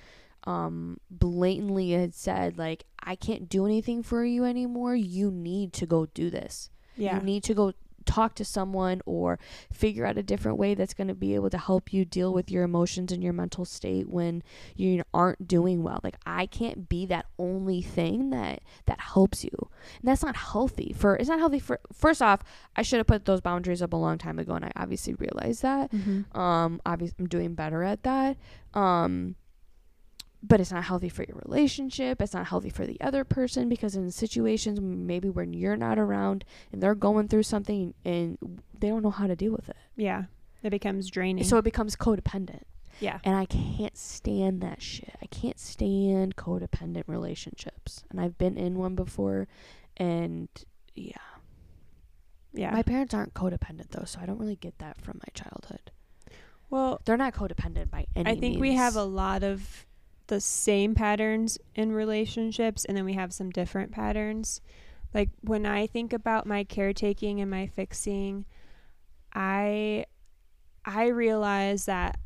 [0.46, 4.94] um blatantly had said like I can't do anything for you anymore.
[4.94, 6.70] You need to go do this.
[6.96, 7.16] yeah.
[7.18, 7.72] You need to go
[8.06, 9.38] talk to someone or
[9.72, 12.50] figure out a different way that's going to be able to help you deal with
[12.50, 14.42] your emotions and your mental state when
[14.76, 16.00] you aren't doing well.
[16.04, 19.50] Like I can't be that only thing that that helps you.
[20.00, 20.94] And that's not healthy.
[20.94, 22.40] For it's not healthy for first off,
[22.76, 25.62] I should have put those boundaries up a long time ago and I obviously realized
[25.62, 25.90] that.
[25.90, 26.36] Mhm.
[26.36, 28.36] Um obviously I'm doing better at that.
[28.74, 29.36] Um
[30.46, 32.20] but it's not healthy for your relationship.
[32.20, 36.44] It's not healthy for the other person because in situations maybe when you're not around
[36.70, 38.36] and they're going through something and
[38.78, 39.76] they don't know how to deal with it.
[39.96, 40.24] Yeah.
[40.62, 41.44] It becomes draining.
[41.44, 42.62] So it becomes codependent.
[43.00, 43.20] yeah.
[43.24, 45.14] And I can't stand that shit.
[45.22, 48.04] I can't stand codependent relationships.
[48.10, 49.48] And I've been in one before
[49.96, 50.48] and
[50.94, 51.16] yeah.
[52.52, 52.70] Yeah.
[52.70, 55.90] My parents aren't codependent though, so I don't really get that from my childhood.
[56.70, 59.86] well, They're not codependent by any I think we have a lot of
[60.26, 64.60] the same patterns in relationships and then we have some different patterns.
[65.12, 68.46] Like when I think about my caretaking and my fixing,
[69.32, 70.06] I
[70.84, 72.18] I realize that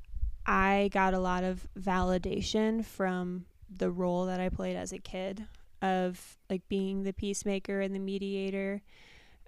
[0.46, 5.44] I got a lot of validation from the role that I played as a kid
[5.82, 8.82] of like being the peacemaker and the mediator.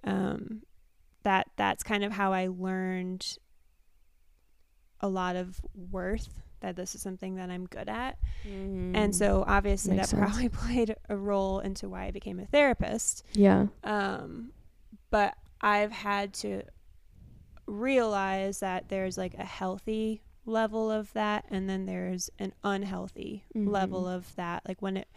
[0.04, 0.62] Um,
[1.22, 3.38] that that's kind of how I learned
[5.00, 8.18] a lot of worth that this is something that I'm good at.
[8.44, 9.14] And Mm.
[9.14, 10.28] so obviously Makes that sense.
[10.30, 13.24] probably played a role into why I became a therapist.
[13.32, 13.66] yeah.
[13.84, 14.52] Um,
[15.10, 16.62] but I've had to
[17.66, 24.04] realize that there's like a healthy level of that and then there's an unhealthy level
[24.04, 24.14] Mhm.
[24.16, 24.62] of that.
[24.66, 25.08] Like when it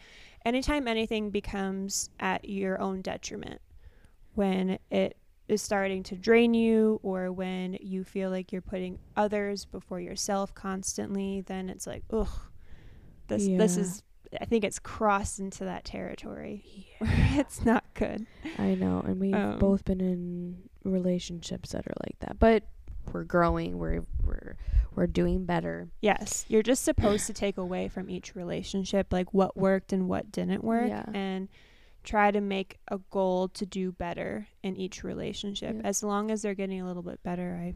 [0.45, 3.61] anytime anything becomes at your own detriment,
[4.35, 9.65] when it is starting to drain you or when you feel like you're putting others
[9.65, 12.29] before yourself constantly, then it's like, ugh,
[13.27, 14.03] this this is
[14.41, 16.63] I think it's crossed into that territory
[17.01, 17.39] Yeah.
[17.39, 18.25] it's not good.
[18.57, 22.39] I know, and we've Um, both been in relationships that are like that.
[22.39, 22.63] But
[23.11, 23.77] we're growing.
[23.77, 24.55] We're we're
[24.95, 25.89] we're doing better.
[26.01, 30.31] Yes, you're just supposed to take away from each relationship like what worked and what
[30.31, 31.05] didn't work Yeah.
[31.13, 31.49] and
[32.03, 35.75] try to make a goal to do better in each relationship.
[35.77, 35.87] Yeah.
[35.87, 37.75] As long as they're getting a little bit better, I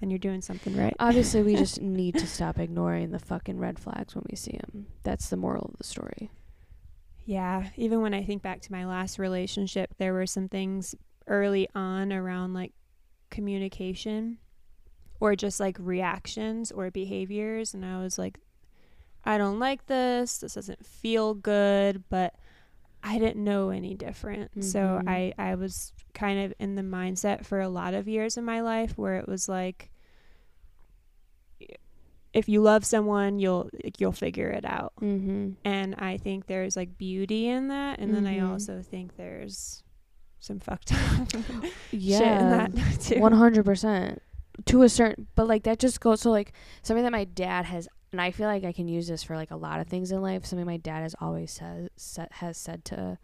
[0.00, 0.96] then you're doing something right.
[0.98, 4.86] Obviously, we just need to stop ignoring the fucking red flags when we see them.
[5.02, 6.30] That's the moral of the story.
[7.26, 10.94] Yeah, even when I think back to my last relationship, there were some things
[11.26, 12.72] early on around like
[13.28, 14.38] communication
[15.20, 18.40] or just like reactions or behaviors and I was like
[19.24, 20.38] I don't like this.
[20.38, 22.34] This doesn't feel good, but
[23.02, 24.62] I didn't know any different.
[24.64, 25.08] So Mhm.
[25.08, 28.60] I I was kind of in the mindset for a lot of years in my
[28.60, 29.90] life where it was like
[32.32, 35.52] if you love someone, you'll like, you'll figure it out Mm-hmm.
[35.64, 38.50] and I think there's like beauty in that, and then I Mhm.
[38.50, 39.82] also think there's
[40.38, 41.28] some fucked up
[41.90, 42.18] Yeah.
[42.18, 43.20] shit in that too.
[43.20, 44.22] One hundred percent.
[44.66, 47.88] To a certain, but like that just goes so like something that my dad has,
[48.12, 50.20] and I feel like I can use this for like a lot of things in
[50.22, 50.44] life.
[50.44, 53.18] Something my dad has always said, sa has said to,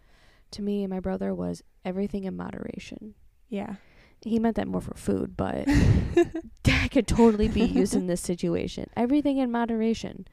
[0.53, 3.15] to me and my brother was everything in moderation.
[3.49, 3.75] yeah,
[4.23, 5.67] He meant that more for food, but
[6.65, 8.89] that could totally be used in this situation.
[8.97, 10.27] Everything in moderation.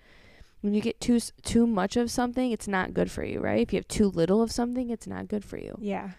[0.61, 3.59] When you get too too much of something, it's not good for you, right?
[3.59, 5.77] If you have too little of something, it's not good for you.
[5.81, 6.11] yeah.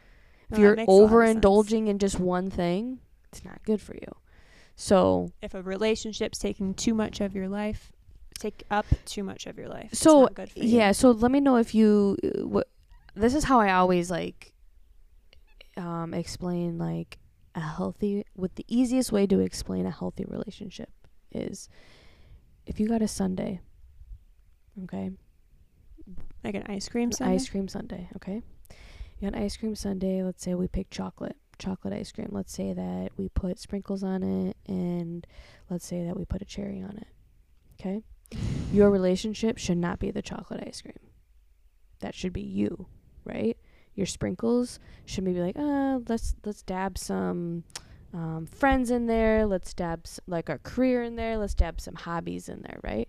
[0.50, 1.38] If that you're makes a lot of sense.
[1.40, 2.98] overindulging in just one thing,
[3.32, 4.16] it's not good for you.
[4.76, 7.90] So, If a relationship's taking too much of your life,
[8.38, 9.90] take up too much of your life.
[9.92, 10.78] So, for you.
[10.78, 12.68] yeah, so let me know if you uh, what
[13.14, 14.52] this is how I always like
[15.76, 17.18] um explain like
[17.54, 20.90] a healthy with the easiest way to explain a healthy relationship
[21.32, 21.68] is
[22.66, 23.60] if you got a sundae,
[24.84, 25.10] okay?
[26.42, 27.34] like an ice cream An sundae.
[27.34, 28.42] ice cream sundae, okay?
[29.18, 32.28] You got an ice cream sundae, let's say we pick chocolate, chocolate ice cream.
[32.30, 35.26] Let's say that we put sprinkles on it and
[35.70, 37.06] let's say that we put a cherry on it.
[37.80, 38.02] Okay?
[38.72, 40.94] Your relationship should not be the chocolate ice cream.
[42.00, 42.86] That should be you,
[43.24, 43.56] right?
[43.94, 47.64] Your sprinkles should maybe like, uh, let's let's dab some
[48.12, 49.46] um, friends in there.
[49.46, 51.36] Let's dab s- like our career in there.
[51.38, 53.08] Let's dab some hobbies in there, right?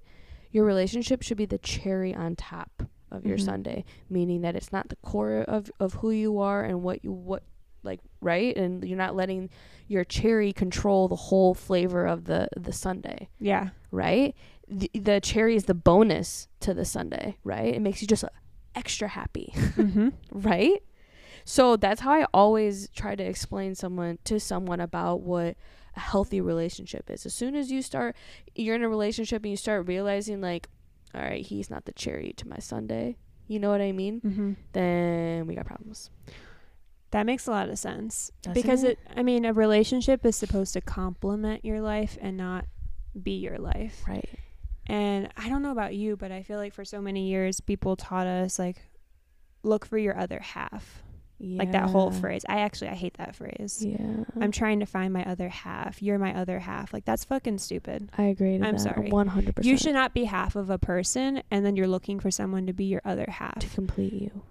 [0.51, 3.41] Your relationship should be the cherry on top of your Mhm.
[3.45, 7.11] sundae, meaning that it's not the core of of who you are and what you
[7.11, 7.43] what
[7.83, 9.49] like right, and you're not letting
[9.87, 14.35] your cherry control the whole flavor of the the sundae Yeah, right?
[14.67, 17.73] The, the cherry is the bonus to the sundae, right?
[17.73, 18.25] It makes you just
[18.75, 20.09] extra happy, mm-hmm.
[20.31, 20.81] right?
[21.45, 25.55] So that's how I always try to explain someone to someone about what
[25.95, 27.25] a healthy relationship is.
[27.25, 28.15] As soon as you start
[28.55, 30.67] you're in a relationship and you start realizing like,
[31.13, 33.15] all right, he's not the cherry to my sundae.
[33.47, 34.21] You know what I mean?
[34.21, 34.53] Mm-hmm.
[34.73, 36.09] Then we got problems.
[37.11, 38.91] That makes a lot of sense Doesn't because it?
[38.91, 38.99] it.
[39.15, 42.65] I mean, a relationship is supposed to complement your life and not
[43.21, 44.03] be your life.
[44.07, 44.27] Right.
[44.87, 47.95] And I don't know about you, but I feel like for so many years people
[47.95, 48.77] taught us like
[49.63, 51.01] look for your other half.
[51.37, 52.45] Like that whole phrase.
[52.47, 53.83] I actually I hate that phrase.
[53.85, 54.23] Yeah.
[54.39, 56.01] I'm trying to find my other half.
[56.01, 56.93] You're my other half.
[56.93, 58.09] Like that's fucking stupid.
[58.17, 58.79] I agree I'm that.
[58.79, 59.09] sorry.
[59.09, 59.63] 100%.
[59.63, 62.73] You should not be half of a person and then you're looking for someone to
[62.73, 64.43] be your other half to complete you.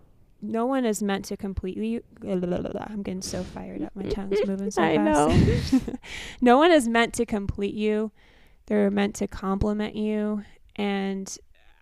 [0.42, 3.96] No one is meant to completely I'm getting so fired up.
[3.96, 5.88] My tongue's moving so I fast.
[6.42, 8.12] no one is meant to complete you.
[8.66, 10.42] They're meant to complement you
[10.76, 11.36] and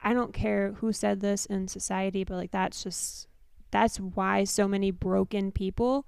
[0.04, 3.28] I don't care who said this in society, but like that's just
[3.70, 6.06] that's why so many broken people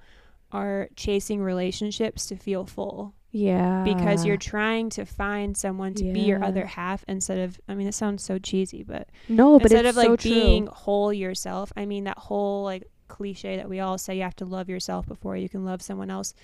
[0.52, 3.82] are chasing relationships to feel full Yeah.
[3.84, 7.86] because you're trying to find someone to be your other half instead of I mean
[7.86, 11.72] it sounds so cheesy, but no, but instead of like so being whole yourself.
[11.76, 15.06] I mean that whole like cliche that we all say you have to love yourself
[15.06, 16.34] before you can love someone else.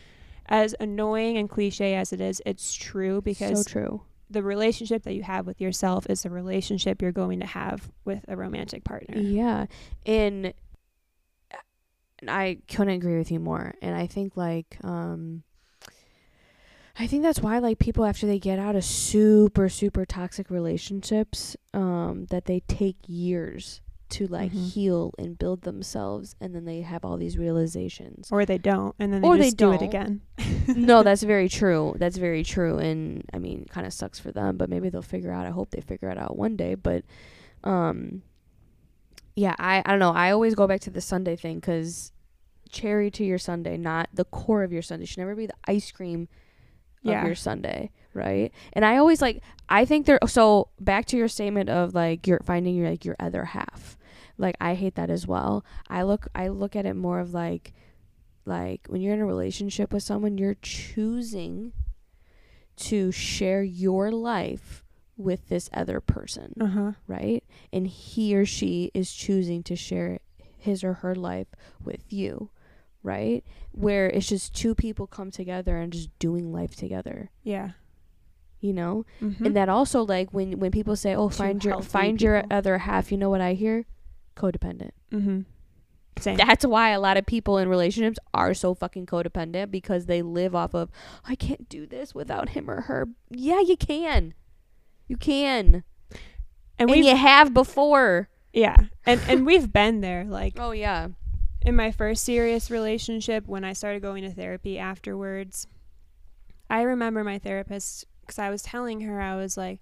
[0.47, 4.03] As annoying and cliche as it is, it's true because so true.
[4.31, 8.25] The relationship that you have with yourself is the relationship you're going to have with
[8.29, 9.19] a romantic partner.
[9.19, 9.67] Yeah.
[10.07, 10.55] And
[12.29, 13.75] I couldn't agree with you more.
[13.83, 15.43] And I think like um
[16.99, 21.57] I think that's why like people after they get out of super super toxic relationships
[21.73, 23.81] um that they take years
[24.11, 24.71] to like Mhm.
[24.73, 28.29] heal and build themselves and then they have all these realizations.
[28.31, 30.21] Or they don't, and then they Or they do it again.
[30.69, 31.95] no, that's very true.
[31.99, 35.33] That's very true and I mean kind of sucks for them, but maybe they'll figure
[35.33, 37.05] out I hope they figure it out one day, but
[37.65, 38.23] um
[39.37, 40.13] yeah, I I don't know.
[40.13, 42.13] I always go back to the sundae thing cuz
[42.69, 45.05] cherry to your sundae, not the core of your sundae.
[45.07, 46.29] Should never be the ice cream
[47.03, 47.21] Yeah.
[47.23, 48.53] of your sundae, right?
[48.75, 52.41] And I always like I think there so back to your statement of like you're
[52.45, 53.97] finding your like your other half.
[54.41, 55.65] Like I hate that as well.
[55.89, 57.73] I look I look at it more of like
[58.47, 61.73] like when you're in a relationship with someone you're choosing
[62.77, 64.83] to share your life
[65.17, 66.93] with this other person, Uh huh.
[67.07, 67.45] right?
[67.73, 70.21] And he or she is choosing to share
[70.57, 71.49] his or her life
[71.85, 72.49] with you,
[73.03, 73.45] right?
[73.73, 77.73] Where it's just two people come together and just doing life together, Yeah.
[78.61, 79.05] you know?
[79.21, 79.45] Mhm.
[79.45, 83.13] And that also like when when people say, "Oh, find your find your other half,"
[83.13, 83.85] you know what I hear?
[84.41, 84.91] Codependent.
[85.13, 85.41] mm-hmm.
[86.19, 86.37] Same.
[86.37, 90.55] That's why a lot of people in relationships are so fucking codependent because they live
[90.55, 90.91] off of
[91.25, 93.09] I can't do this without him or her.
[93.31, 94.35] Yeah, you can.
[95.09, 95.83] You can.
[96.79, 98.29] and And we you have before.
[98.53, 98.77] yeah,
[99.07, 100.25] and and we've been there.
[100.25, 101.09] Like Oh yeah.
[101.63, 105.67] in my first serious relationship, when I started going to therapy afterwards,
[106.69, 109.81] I remember my therapist because I was telling her I was like,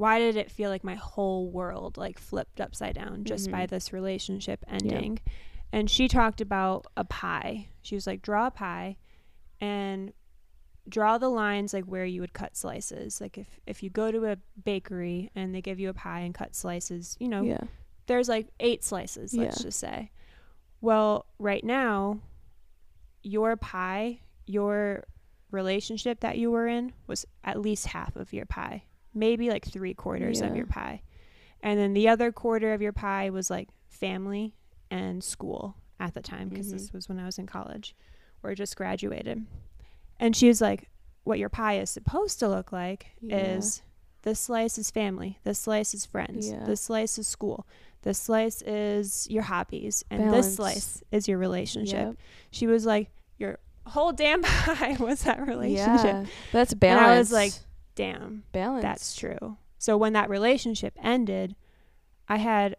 [0.00, 3.70] why did it feel like my whole world like flipped upside down just by Mhm.
[3.70, 5.18] this relationship ending?
[5.72, 7.68] And she talked about a pie.
[7.82, 8.96] She was like, draw a pie
[9.60, 10.12] and
[10.88, 13.20] draw the lines like where you would cut slices.
[13.20, 16.34] Like if if you go to a bakery and they give you a pie and
[16.34, 17.64] cut slices, you know, Yeah.
[18.06, 19.62] there's like eight slices, let's Yeah.
[19.64, 20.10] just say.
[20.80, 22.20] Well, right now,
[23.22, 25.04] your pie, your
[25.50, 28.84] relationship that you were in was at least half of your pie,
[29.14, 31.02] maybe like three quarters of your pie.
[31.62, 34.54] And then the other quarter of your pie was like family
[34.90, 36.72] and school at the time, because Mhm.
[36.72, 37.94] this was when I was in college
[38.42, 39.44] or just graduated.
[40.18, 40.88] And she was like,
[41.24, 43.36] What your pie is supposed to look like Yeah.
[43.36, 43.82] is
[44.22, 46.64] this slice is family, this slice is friends, Yeah.
[46.64, 47.66] this slice is school,
[48.02, 50.46] this slice is your hobbies, and Balance.
[50.46, 52.06] this slice is your relationship.
[52.08, 52.16] Yep.
[52.50, 56.04] She was like, Your whole damn pie was that relationship.
[56.04, 56.24] Yeah.
[56.52, 57.06] That's And balance.
[57.06, 57.52] I was like,
[57.94, 58.82] Damn, balance.
[58.82, 59.56] that's true.
[59.78, 61.54] So when that relationship ended,
[62.28, 62.76] I had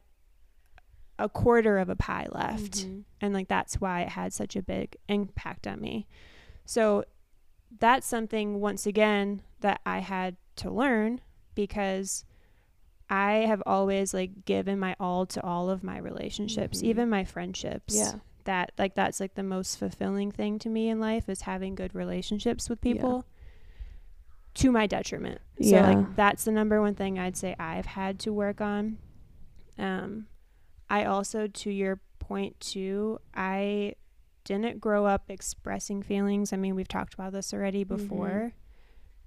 [1.20, 3.03] a quarter of a pie left Mhm.
[3.22, 6.07] and like that's why it had such a big impact on me
[6.66, 7.03] so
[7.80, 11.22] that's something once again that i had to learn
[11.53, 12.26] because
[13.07, 16.86] i have always like given my all to all of my relationships Mhm.
[16.86, 18.14] even my friendships Yeah.
[18.45, 21.93] that like that's like the most fulfilling thing to me in life is having good
[21.93, 23.26] relationships with people
[24.54, 25.88] to my detriment so Yeah.
[25.88, 28.97] like that's the number one thing i'd say i've had to work on
[29.78, 30.28] um
[30.89, 33.93] i also to your point too i
[34.43, 37.95] didn't grow up expressing feelings i mean we've talked about this already Mm-hmm.
[37.95, 38.54] before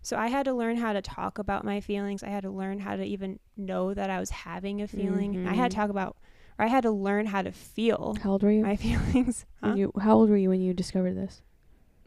[0.03, 2.81] so i had to learn how to talk about my feelings i had to learn
[2.81, 5.81] how to even know that i was having a feeling i had to Mhm.
[5.81, 6.17] talk about
[6.59, 8.63] or i had to learn how to feel How old were you?
[8.63, 9.75] my feelings huh?
[9.77, 11.43] you how old were you when you discovered this?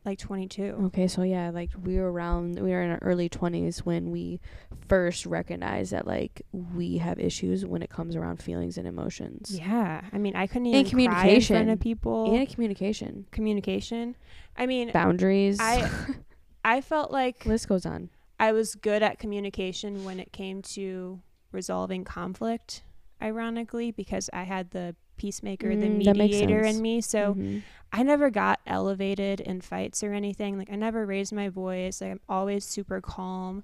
[0.07, 3.79] Like 22 Okay, so yeah, like we were around we were in our early 20s
[3.79, 4.39] when we
[4.87, 9.51] first recognized that like we have issues when it comes around feelings and emotions.
[9.59, 11.69] yeah i mean i couldn't And even cry in front communication.
[11.69, 13.27] of people And communication.
[13.31, 14.15] communication
[14.55, 15.57] i mean Boundaries.
[15.59, 15.89] I
[16.65, 18.09] I felt like list goes on.
[18.39, 22.83] I was good at communication when it came to resolving conflict,
[23.21, 27.01] ironically, because I had the peacemaker, the Mm, makes mediator in me.
[27.01, 27.63] So Mhm.
[27.91, 30.57] I never got elevated in fights or anything.
[30.57, 32.01] Like I never raised my voice.
[32.01, 33.63] Like I'm always super calm.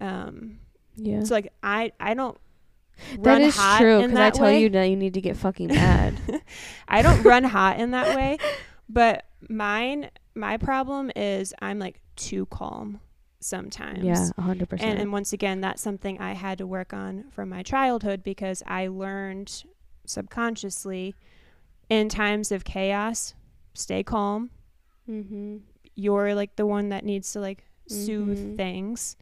[0.00, 0.58] Um,
[0.96, 1.22] yeah.
[1.24, 2.38] so like I I don't
[3.22, 4.60] that is true because I tell way.
[4.60, 6.20] you that you need to get fucking mad.
[6.88, 8.38] I don't run hot in that way.
[8.88, 13.00] But mine my problem is I'm like too calm
[13.40, 14.04] sometimes.
[14.04, 14.98] yeah, hundred And, percent.
[15.00, 18.86] and once again, that's something I had to work on from my childhood because I
[18.88, 19.64] learned
[20.06, 21.14] subconsciously
[21.88, 23.34] in times of chaos,
[23.74, 24.50] stay calm.
[25.08, 25.58] Mm-hmm.
[25.94, 28.56] You're like the one that needs to like soothe Mhm.
[28.56, 29.16] things.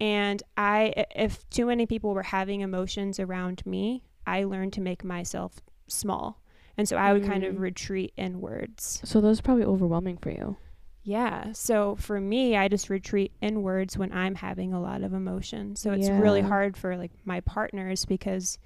[0.00, 5.02] And I, if too many people were having emotions around me, I learned to make
[5.04, 6.42] myself small.
[6.76, 7.60] And so I would kind of Mm.
[7.60, 9.00] retreat inwards.
[9.04, 10.56] So those are probably overwhelming for you.
[11.02, 11.52] Yeah.
[11.52, 15.76] So for me, I just retreat inwards when I'm having a lot of emotion.
[15.76, 18.58] So it's really hard for like my partners because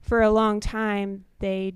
[0.00, 1.74] for a long time they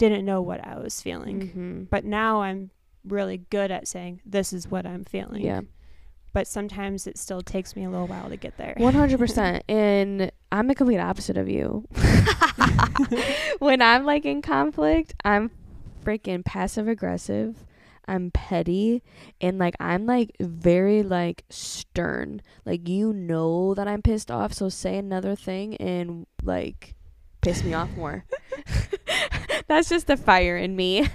[0.00, 1.40] didn't know what I was feeling.
[1.40, 1.82] Mm-hmm.
[1.84, 2.70] But now I'm
[3.04, 5.42] really good at saying this is what I'm feeling.
[5.42, 5.60] Yeah.
[6.32, 8.74] But sometimes it still takes me a little while to get there.
[8.78, 9.64] One hundred percent.
[9.68, 11.86] And I'm the complete opposite of you.
[13.58, 15.50] when I'm like in conflict, I'm
[16.04, 17.64] freaking passive aggressive.
[18.08, 19.02] I'm petty
[19.40, 22.42] and like I'm like very like stern.
[22.64, 26.96] Like you know that I'm pissed off, so say another thing and like
[27.40, 28.24] piss me off more.
[29.68, 31.08] That's just the fire in me.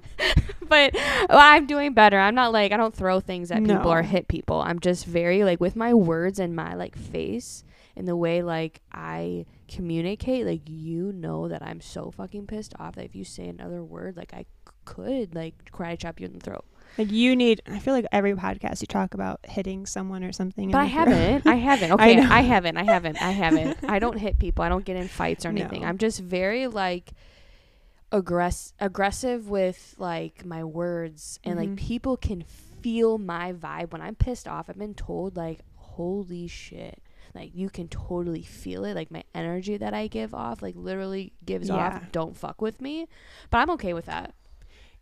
[0.68, 2.18] but well, I'm doing better.
[2.18, 4.60] I'm not like I don't throw things at people or hit people.
[4.60, 7.64] I'm just very like with my words and my like face
[7.96, 12.96] and the way like I communicate, like you know that I'm so fucking pissed off
[12.96, 16.34] that if you say another word, like I c- could like karate chop you in
[16.34, 16.64] the throat.
[16.96, 20.70] Like you need I feel like every podcast you talk about hitting someone or something.
[20.70, 21.46] But I haven't.
[21.46, 21.92] I haven't.
[21.92, 22.28] Okay, know.
[22.30, 22.76] I, haven't.
[22.76, 23.20] I haven't.
[23.20, 23.78] I haven't.
[23.88, 24.64] I don't hit people.
[24.64, 25.82] I don't get in fights or anything.
[25.82, 25.88] No.
[25.88, 27.12] I'm just very like
[28.12, 31.76] aggress aggressive with like my words and like Mhm.
[31.76, 32.42] people can
[32.80, 34.68] feel my vibe when I'm pissed off.
[34.70, 37.02] I've been told like holy shit.
[37.34, 41.32] Like you can totally feel it like my energy that I give off like literally
[41.44, 41.74] gives Yeah.
[41.74, 43.08] off don't fuck with me.
[43.50, 44.34] But I'm okay with that.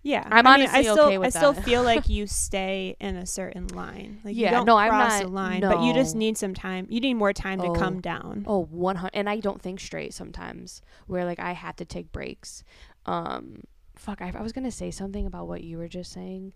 [0.04, 2.96] Yeah, I'm I mean, I honestly still, okay with I still feel like you stay
[3.00, 4.20] in a certain line.
[4.24, 6.54] Like Yeah, you don't no, I'm cross not- a line, but you just need some
[6.54, 6.86] time.
[6.90, 7.72] You need more time to Oh.
[7.72, 8.44] come down.
[8.48, 12.64] Oh, 100 and I don't think straight sometimes where like I have to take breaks.
[13.06, 13.62] Um
[13.94, 16.52] fuck, I, I was going to say something about what you were just saying.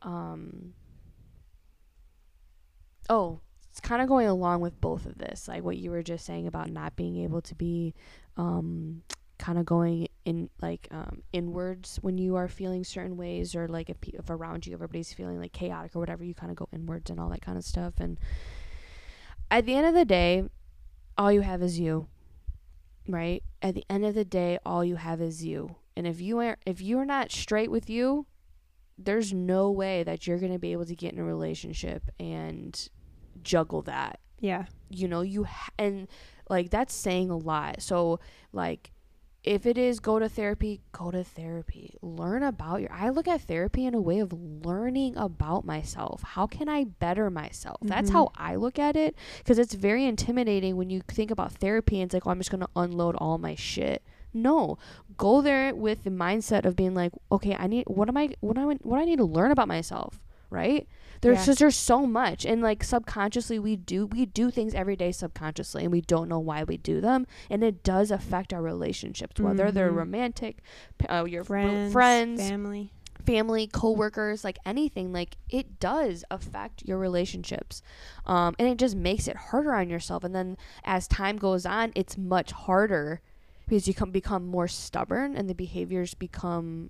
[0.00, 0.72] Um
[3.10, 6.24] Oh, it's kind of going along with both of this, like what you were just
[6.24, 7.94] saying about not being able to be
[8.36, 9.02] um
[9.48, 13.88] kind of going in like um inwards when you are feeling certain ways or like
[13.88, 17.10] if, if around you everybody's feeling like chaotic or whatever you kind of go inwards
[17.10, 17.94] and all that kind of stuff.
[17.98, 18.20] And
[19.50, 20.44] at the end of the day
[21.16, 22.08] all you have is you
[23.08, 23.42] right?
[23.62, 25.76] At the end of the day all you have is you.
[25.96, 28.26] And if you are if you're not straight with you
[28.98, 32.90] there's no way that you're going to be able to get in a relationship and
[33.42, 34.20] juggle that.
[34.40, 36.06] Yeah, you know you ha- and
[36.50, 37.80] like that's saying a lot.
[37.80, 38.20] So
[38.52, 38.92] like
[39.44, 41.94] if it is go to therapy go to therapy.
[42.02, 46.22] Learn about your i look at therapy in a way of learning about myself.
[46.22, 47.78] How can i better myself?
[47.82, 48.14] That's Mhm.
[48.14, 52.08] how i look at it because it's very intimidating when you think about therapy and
[52.08, 54.02] it's like oh i'm just going to unload all my shit.
[54.34, 54.76] No
[55.16, 58.58] go there with the mindset of being like okay i need what am i what
[58.58, 60.20] am i what do i need to learn about myself
[60.50, 60.86] right
[61.20, 61.44] there's Yeah.
[61.46, 65.82] just there's so much and like subconsciously we do we do things every day subconsciously
[65.82, 69.70] and we don't know why we do them and it does affect our relationships whether
[69.72, 69.96] they're Mhm.
[69.96, 70.58] romantic
[71.08, 72.92] uh, your friends, friends, friends family.
[73.24, 77.82] family, coworkers, like anything, like it does affect your relationships.
[78.24, 80.24] Um, and it just makes it harder on yourself.
[80.24, 83.20] And then as time goes on, it's much harder
[83.66, 86.88] because you come become more stubborn and the behaviors become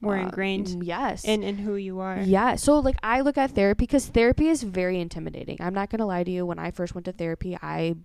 [0.00, 1.24] More uh, ingrained mm, Yes.
[1.24, 2.20] in in who you are.
[2.20, 2.56] Yeah.
[2.56, 5.58] So like I look at therapy because therapy is very intimidating.
[5.60, 6.46] I'm not gonna lie to you.
[6.46, 7.96] When I first went to therapy, I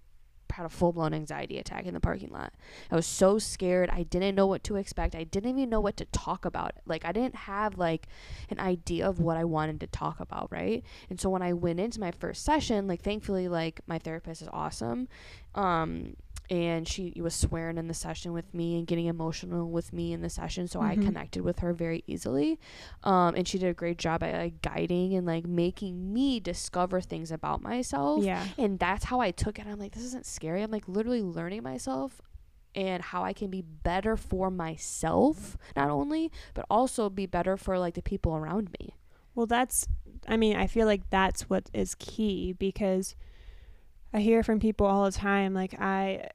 [0.51, 2.53] had a full blown anxiety attack in the parking lot.
[2.91, 3.89] I was so scared.
[3.89, 5.15] I didn't know what to expect.
[5.15, 6.71] I didn't even know what to talk about.
[6.85, 8.07] Like I didn't have like
[8.49, 10.83] an idea of what I wanted to talk about, right?
[11.09, 14.49] And so when I went into my first session, like thankfully like my therapist is
[14.51, 15.07] awesome.
[15.55, 16.15] Um
[16.49, 20.21] and she was swearing in the session with me and getting emotional with me in
[20.21, 21.05] the session so i Mhm.
[21.05, 22.59] connected with her very easily.
[23.03, 27.01] Um, and she did a great job at like guiding and like making me discover
[27.01, 28.23] things about myself.
[28.23, 28.45] Yeah.
[28.57, 29.65] and that's how i took it.
[29.67, 30.61] I'm like this isn't scary.
[30.61, 32.21] I'm like literally learning myself
[32.75, 37.79] and how i can be better for myself not only but also be better for
[37.79, 38.95] like the people around me.
[39.33, 39.85] Well, that's,
[40.29, 43.15] I mean, I feel like that's what is key because
[44.13, 46.29] I hear from people all the time, like, I,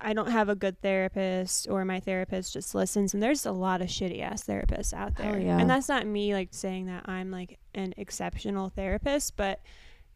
[0.00, 3.80] I don't have a good therapist or my therapist just listens and there's a lot
[3.80, 5.38] of shitty ass therapists out Oh, there.
[5.38, 5.58] yeah.
[5.58, 9.60] And that's not me like saying that I'm like an exceptional therapist, but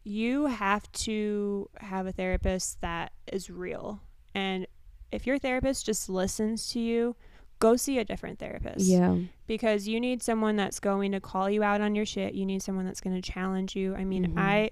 [0.03, 4.01] you have to have a therapist that is real.
[4.35, 4.67] And
[5.11, 7.15] if your therapist just listens to you,
[7.59, 9.17] go see a different therapist Yeah.
[9.47, 12.33] because you need someone that's going to call you out on your shit.
[12.33, 13.95] You need someone that's going to challenge you.
[13.95, 14.39] I mean, Mhm.
[14.39, 14.71] I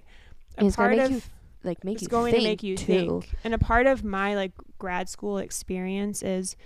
[0.56, 1.28] a it's part of
[1.68, 3.20] like make it's you going think to make you too.
[3.20, 3.30] think.
[3.44, 6.56] And a part of my like grad school experience is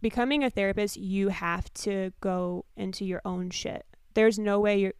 [0.00, 3.84] becoming a therapist, you have to go into your own shit.
[4.14, 4.92] There's no way you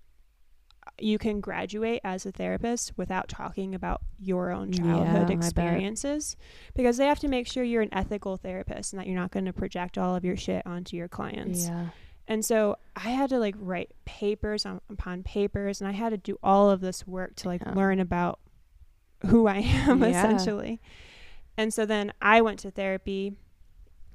[0.99, 5.37] you can graduate as a therapist without talking about your own childhood bet.
[5.37, 6.37] experiences
[6.75, 9.47] because they have to make sure you're an ethical therapist and that you're not going
[9.47, 11.69] to project all of your shit onto your clients.
[11.69, 11.87] Yeah.
[12.31, 16.17] And so I had to like write papers on, upon papers and I had to
[16.17, 17.75] do all of this work to like Yeah.
[17.75, 18.39] learn about
[19.27, 20.09] who I am Yeah.
[20.09, 20.81] essentially.
[21.59, 23.35] And so then I went to therapy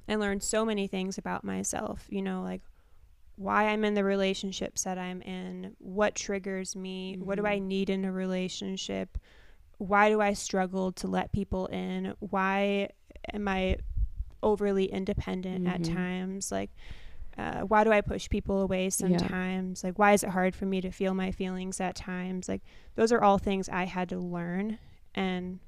[0.08, 2.62] and learned so many things about myself, you know, like
[3.36, 7.64] why I'm in the relationships that I'm in, what triggers me, what do I Mhm.
[7.64, 9.18] need in a relationship,
[9.78, 12.92] why do I struggle to let people in, why
[13.34, 13.76] am I
[14.42, 15.94] overly independent at Mhm.
[15.94, 16.72] times, like
[17.38, 19.84] uh, why do I push people away sometimes?
[19.84, 22.48] Like, why is it hard for me to feel my feelings at times?
[22.48, 22.62] Like,
[22.96, 24.80] those are all things I had to learn.
[25.14, 25.60] And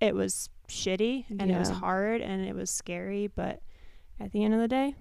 [0.00, 3.26] it was shitty and it was hard and it was scary.
[3.26, 3.62] But
[4.20, 4.94] at the end of the day,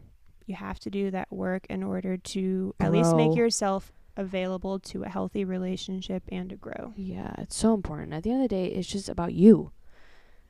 [0.45, 5.03] you have to do that work in order to at least make yourself available to
[5.03, 6.93] a healthy relationship and to grow.
[6.95, 8.13] Yeah, it's so important.
[8.13, 9.71] At the end of the day, it's just about you,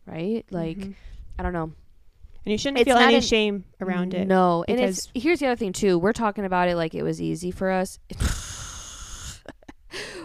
[0.05, 0.45] right?
[0.51, 0.95] Like, Mhm.
[1.39, 1.73] I don't know.
[2.47, 4.25] And you shouldn't It's feel any an- shame around it.
[4.25, 5.99] No, and it's here's the other thing too.
[5.99, 7.99] We're talking about it like it was easy for us.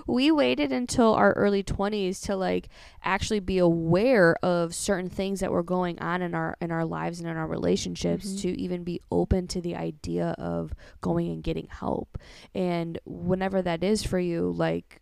[0.07, 2.69] we waited until our early 20s to like
[3.03, 7.19] actually be aware of certain things that were going on in our in our lives
[7.19, 8.41] and in our relationships Mhm.
[8.43, 12.19] to even be open to the idea of going and getting help.
[12.55, 15.02] And whenever that is for you, like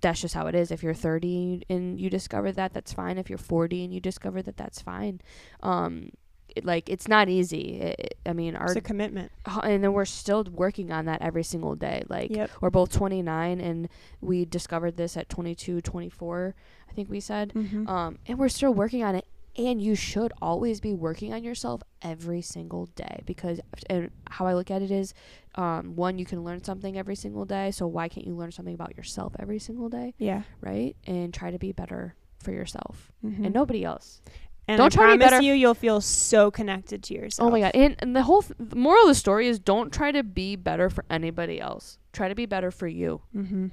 [0.00, 0.70] that's just how it is.
[0.70, 3.18] If you're 30 and you discover that, that's fine.
[3.18, 5.20] If you're 40 and you discover that, that's fine.
[5.62, 6.10] Um,
[6.54, 7.80] it, like it's not easy.
[7.80, 9.32] It, it- I mean, our It's a commitment.
[9.62, 12.04] and then we're still working on that every single day.
[12.08, 12.50] Like Yep.
[12.60, 13.88] we're both 29 and
[14.20, 16.54] we discovered this at 22, 24,
[16.88, 17.52] I think we said.
[17.54, 17.88] Mm-hmm.
[17.88, 19.24] Um, and we're still working on it.
[19.58, 24.54] And you should always be working on yourself every single day because and how I
[24.54, 25.12] look at it is,
[25.56, 27.72] um, one, you can learn something every single day.
[27.72, 30.42] So why can't you learn something about yourself every single day, yeah.
[30.60, 30.94] right?
[31.08, 33.46] And try to be better for yourself Mm-hmm.
[33.46, 34.22] and nobody else.
[34.68, 37.48] And Don't I try to be promise better- you, you'll feel so connected to yourself.
[37.48, 37.72] Oh my god!
[37.74, 40.56] And, and the whole th- the moral of the story is don't try to be
[40.56, 41.98] better for anybody else.
[42.12, 43.22] Try to be better for you.
[43.34, 43.68] Mm-hmm.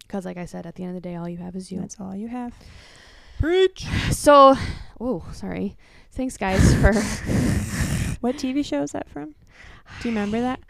[0.00, 1.78] Because, like I said, at the end of the day, all you have is you.
[1.80, 2.52] That's all you have.
[3.40, 3.86] Preach.
[4.10, 4.54] So,
[5.00, 5.76] oh, sorry.
[6.12, 6.92] Thanks, guys, for.
[8.20, 9.34] What TV show is that from?
[10.02, 10.60] Do you remember that?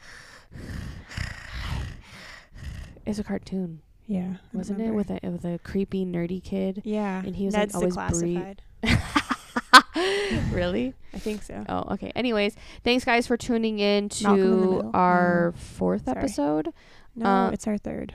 [3.04, 4.34] it's a cartoon, Yeah.
[4.54, 4.92] I wasn't it?
[4.94, 6.82] With a with a creepy nerdy kid.
[6.84, 7.20] yeah.
[7.24, 8.58] and he was, Ned's like, always breathe-
[10.52, 10.94] really?
[11.12, 11.64] I think so.
[11.68, 12.12] Oh, okay.
[12.14, 12.54] Anyways,
[12.84, 15.60] thanks, guys, for tuning in Malcolm in to our No.
[15.60, 16.18] fourth Sorry.
[16.18, 16.68] episode.
[17.16, 18.14] No, uh, it's our third.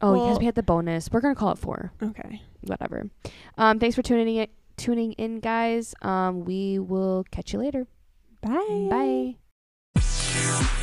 [0.00, 1.08] Oh, because Well- we had the bonus.
[1.12, 1.92] We're gonna call it four.
[2.02, 2.42] Okay.
[2.66, 3.08] Whatever.
[3.58, 5.94] Um, thanks for tuning in, tuning in, guys.
[6.02, 7.86] Um, we will catch you later.
[8.40, 9.36] Bye.
[9.96, 10.82] Bye.